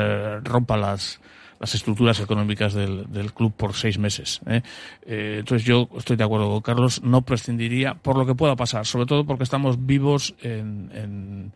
[0.45, 1.21] rompa las,
[1.63, 4.41] las estructuras económicas del, del club por seis meses.
[4.47, 4.63] ¿eh?
[5.07, 8.85] Eh, entonces yo estoy de acuerdo con Carlos, no prescindiría por lo que pueda pasar,
[8.85, 11.53] sobre todo porque estamos vivos en, en,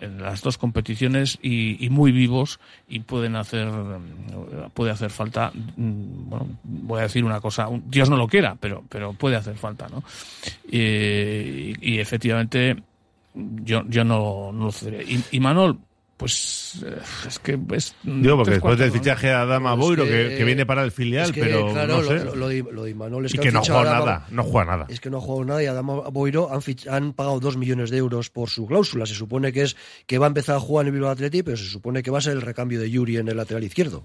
[0.00, 3.68] en las dos competiciones y, y, muy vivos y pueden hacer
[4.74, 8.84] puede hacer falta mm, bueno voy a decir una cosa Dios no lo quiera pero
[8.88, 10.02] pero puede hacer falta no
[10.70, 12.76] y, efectivamente
[13.34, 15.02] yo, yo no, lo cedería.
[15.02, 15.78] Y, y Manol,
[16.20, 16.96] pues eh,
[17.26, 17.94] es que es.
[18.04, 20.92] Digo, porque después del fichaje de Adama Es Boiro, que- que, que viene para el
[20.92, 22.24] filial, es que, pero claro, no lo- sé.
[22.26, 24.70] lo, lo de, lo de Imanol es y que no juega a nada, no juega
[24.76, 24.86] nada.
[24.90, 27.90] Es que no ha jugado nada y Adama Boiro han, fich- han pagado dos millones
[27.90, 29.06] de euros por su cláusula.
[29.06, 31.56] Se supone que es que va a empezar a jugar en el Bilbao Athletic, pero
[31.56, 34.04] se supone que va a ser el recambio de Yuri en el lateral izquierdo.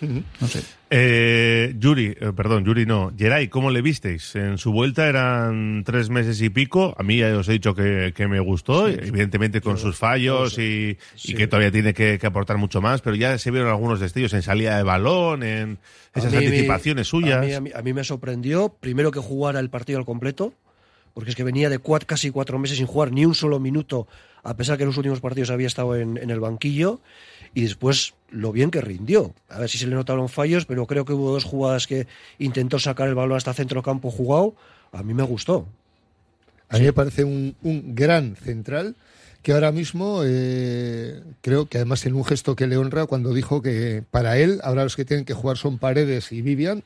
[0.00, 0.62] No sé.
[0.88, 3.12] Eh, Yuri, eh, perdón, Yuri no.
[3.16, 4.34] Geray, ¿cómo le visteis?
[4.34, 6.94] En su vuelta eran tres meses y pico.
[6.98, 10.98] A mí ya os he dicho que, que me gustó, evidentemente con sus fallos y,
[11.24, 14.32] y que todavía tiene que, que aportar mucho más, pero ya se vieron algunos destellos
[14.34, 15.78] en salida de balón, en
[16.14, 17.38] esas mí- anticipaciones suyas.
[17.38, 20.52] A mí, a mí- a mí me sorprendió, primero que jugara el partido al completo,
[21.14, 24.08] porque es que venía de cuat- casi cuatro meses sin jugar ni un solo minuto,
[24.42, 27.00] a pesar que en los últimos partidos había estado en, en el banquillo,
[27.54, 29.34] y después lo bien que rindió.
[29.48, 32.06] A ver si se le notaron fallos, pero creo que hubo dos jugadas que
[32.38, 34.54] intentó sacar el balón hasta centro campo jugado.
[34.92, 35.66] A mí me gustó.
[36.68, 38.94] A mí me parece un, un gran central
[39.42, 43.62] que ahora mismo eh, creo que además en un gesto que le honra cuando dijo
[43.62, 46.84] que para él ahora los que tienen que jugar son Paredes y Vivian.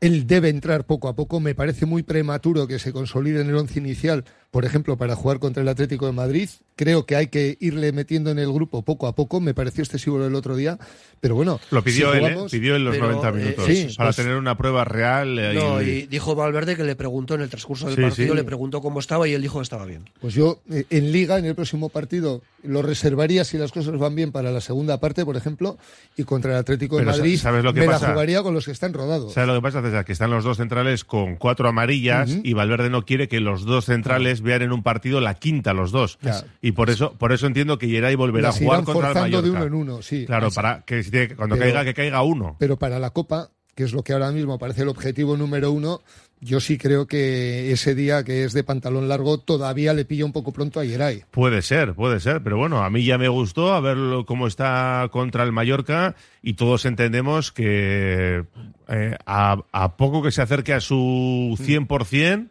[0.00, 1.40] Él debe entrar poco a poco.
[1.40, 4.24] Me parece muy prematuro que se consolide en el once inicial,
[4.56, 6.48] por ejemplo, para jugar contra el Atlético de Madrid.
[6.76, 9.38] Creo que hay que irle metiendo en el grupo poco a poco.
[9.38, 10.78] Me pareció excesivo el otro día,
[11.20, 11.60] pero bueno.
[11.70, 12.36] Lo pidió si él, ¿eh?
[12.50, 15.38] pidió en los pero, 90 eh, minutos, sí, para pues- tener una prueba real.
[15.38, 18.32] eh, No, y- y dijo Valverde que le preguntó en el transcurso del Sí, partido,
[18.32, 18.34] sí.
[18.36, 20.08] le preguntó cómo estaba y él dijo que estaba bien.
[20.22, 24.14] Pues yo eh, en Liga, en el próximo partido, lo reservaría si las cosas van
[24.14, 25.76] bien para la segunda parte, por ejemplo,
[26.16, 28.06] y contra el Atlético de Pero Madrid ¿sabes lo que me pasa?
[28.08, 29.34] la jugaría con los que están rodados.
[29.34, 30.04] ¿Sabes lo que pasa, César?
[30.06, 33.84] Que están los dos centrales con cuatro amarillas y Valverde no quiere que los dos
[33.84, 36.18] centrales en un partido la quinta los dos.
[36.62, 39.50] Y por eso por eso entiendo que Geray volverá a jugar contra el forzando de
[39.50, 39.66] Mallorca.
[39.66, 40.24] uno en uno, sí.
[40.26, 40.56] Claro, Así.
[40.56, 41.02] para que
[41.36, 42.56] cuando Pero- caiga, que caiga uno.
[42.58, 46.00] Pero para la Copa, que es lo que ahora mismo parece el objetivo número uno,
[46.40, 50.32] yo sí creo que ese día que es de pantalón largo todavía le pilla un
[50.32, 51.24] poco pronto a Yeray.
[51.30, 55.08] Puede ser, puede ser, pero bueno, a mí ya me gustó a verlo cómo está
[55.10, 58.44] contra el Mallorca y todos entendemos que
[58.88, 62.48] eh, a, a poco que se acerque a su 100%, mm,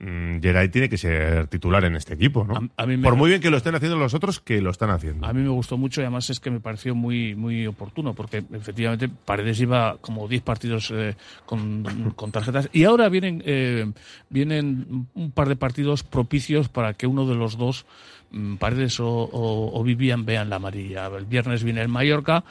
[0.00, 2.54] Geray tiene que ser titular en este equipo, ¿no?
[2.54, 4.70] A- a mí me- Por muy bien que lo estén haciendo los otros, que lo
[4.70, 5.26] están haciendo.
[5.26, 8.42] A mí me gustó mucho y además es que me pareció muy muy oportuno porque
[8.52, 11.84] efectivamente Paredes iba como 10 partidos eh, con,
[12.16, 13.92] con tarjetas y ahora vienen eh,
[14.30, 18.19] vienen un par de partidos propicios para que uno de los dos mm,
[18.58, 21.06] Paredes o, o, o Vivian vean la amarilla.
[21.06, 22.44] El viernes viene el Mallorca,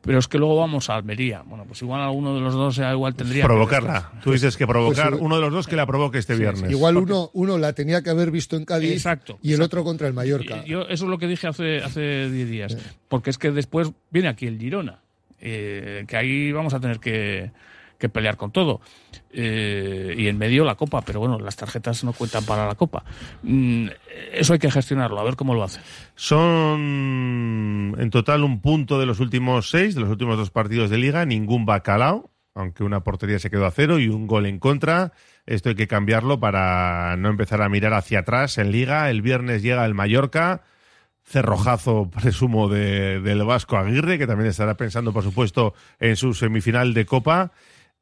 [0.00, 1.42] pero es que luego vamos a Almería.
[1.44, 4.12] Bueno, pues igual alguno de los dos eh, igual tendría Provocarla.
[4.22, 6.70] Tú dices que provocar Pues, uno de los dos que la provoque este viernes.
[6.70, 9.64] Igual uno, uno la tenía que haber visto en Cádiz Exacto, y el exacto.
[9.78, 10.64] otro contra el Mallorca.
[10.64, 12.76] Yo, eso es lo que dije hace hace 10 días.
[13.08, 15.00] Porque es que después viene aquí el Girona.
[15.40, 17.50] eh, que ahí vamos a tener que,
[18.04, 18.80] que pelear con todo.
[19.30, 21.00] Eh, y en medio la Copa.
[21.02, 23.04] Pero bueno, las tarjetas no cuentan para la Copa.
[23.42, 23.86] Mm,
[24.32, 25.80] eso hay que gestionarlo, a ver cómo lo hace.
[26.14, 30.98] Son en total un punto de los últimos seis, de los últimos dos partidos de
[30.98, 35.12] liga, ningún bacalao, aunque una portería se quedó a cero y un gol en contra.
[35.46, 39.10] Esto hay que cambiarlo para no empezar a mirar hacia atrás en liga.
[39.10, 40.62] El viernes llega el Mallorca,
[41.24, 46.94] cerrojazo, presumo, de- del Vasco Aguirre, que también estará pensando, por supuesto, en su semifinal
[46.94, 47.52] de Copa.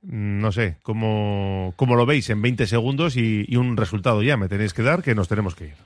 [0.02, 4.48] Mm, No sé, ¿cómo, cómo lo veis en 20 segundos y, un resultado ya me
[4.48, 5.76] tenéis que dar que nos tenemos que ir?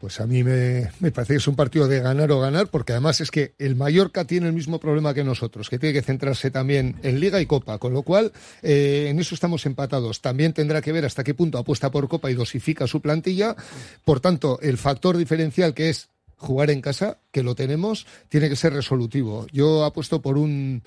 [0.00, 2.92] Pues a mí me, me parece que es un partido de ganar o ganar, porque
[2.92, 6.50] además es que el Mallorca tiene el mismo problema que nosotros, que tiene que centrarse
[6.50, 8.32] también en Liga y Copa, con lo cual
[8.62, 10.20] eh, en eso estamos empatados.
[10.20, 13.56] También tendrá que ver hasta qué punto apuesta por Copa y dosifica su plantilla.
[14.04, 18.56] Por tanto, el factor diferencial que es jugar en casa, que lo tenemos, tiene que
[18.56, 19.46] ser resolutivo.
[19.52, 20.82] Yo apuesto por un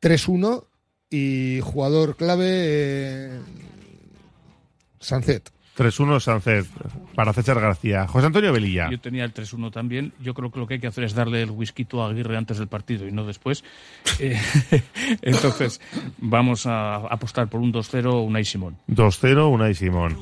[0.00, 0.64] 3-1
[1.10, 3.40] y jugador clave eh,
[5.00, 5.50] Sancet.
[5.76, 6.66] 3-1 Sancet
[7.14, 8.06] para César García.
[8.06, 8.90] José Antonio Velilla.
[8.90, 10.12] Yo tenía el 3-1 también.
[10.20, 12.58] Yo creo que lo que hay que hacer es darle el whisky a Aguirre antes
[12.58, 13.64] del partido y no después.
[14.18, 14.40] Eh,
[15.20, 15.78] entonces,
[16.16, 18.78] vamos a apostar por un 2-0 Unai Simón.
[18.88, 20.16] 2-0, Unai Simón.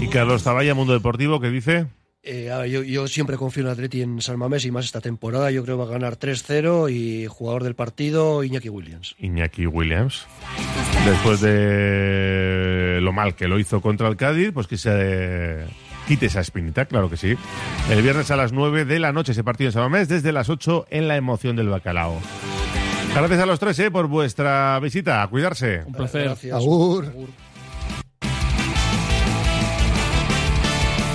[0.00, 1.88] Y Carlos Zavalla, Mundo Deportivo, que dice
[2.22, 5.50] Eh, ver, yo, yo siempre confío en Atleti en San Mamés y más esta temporada.
[5.50, 9.14] Yo creo que va a ganar 3-0 y jugador del partido Iñaki Williams.
[9.18, 10.26] Iñaki Williams.
[11.06, 15.64] Después de lo mal que lo hizo contra el Cádiz, pues que se
[16.06, 17.36] quite esa espinita, claro que sí.
[17.90, 20.50] El viernes a las 9 de la noche ese partido en San Mamés, desde las
[20.50, 22.20] 8 en la emoción del bacalao.
[23.14, 25.22] Gracias a los tres eh, por vuestra visita.
[25.22, 25.82] A cuidarse.
[25.84, 26.24] Un placer.
[26.24, 26.54] Gracias.
[26.54, 27.12] Agur.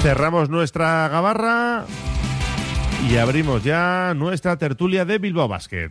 [0.06, 1.84] Cerramos nuestra gabarra
[3.10, 5.90] y abrimos ya nuestra tertulia de Bilbao Basket.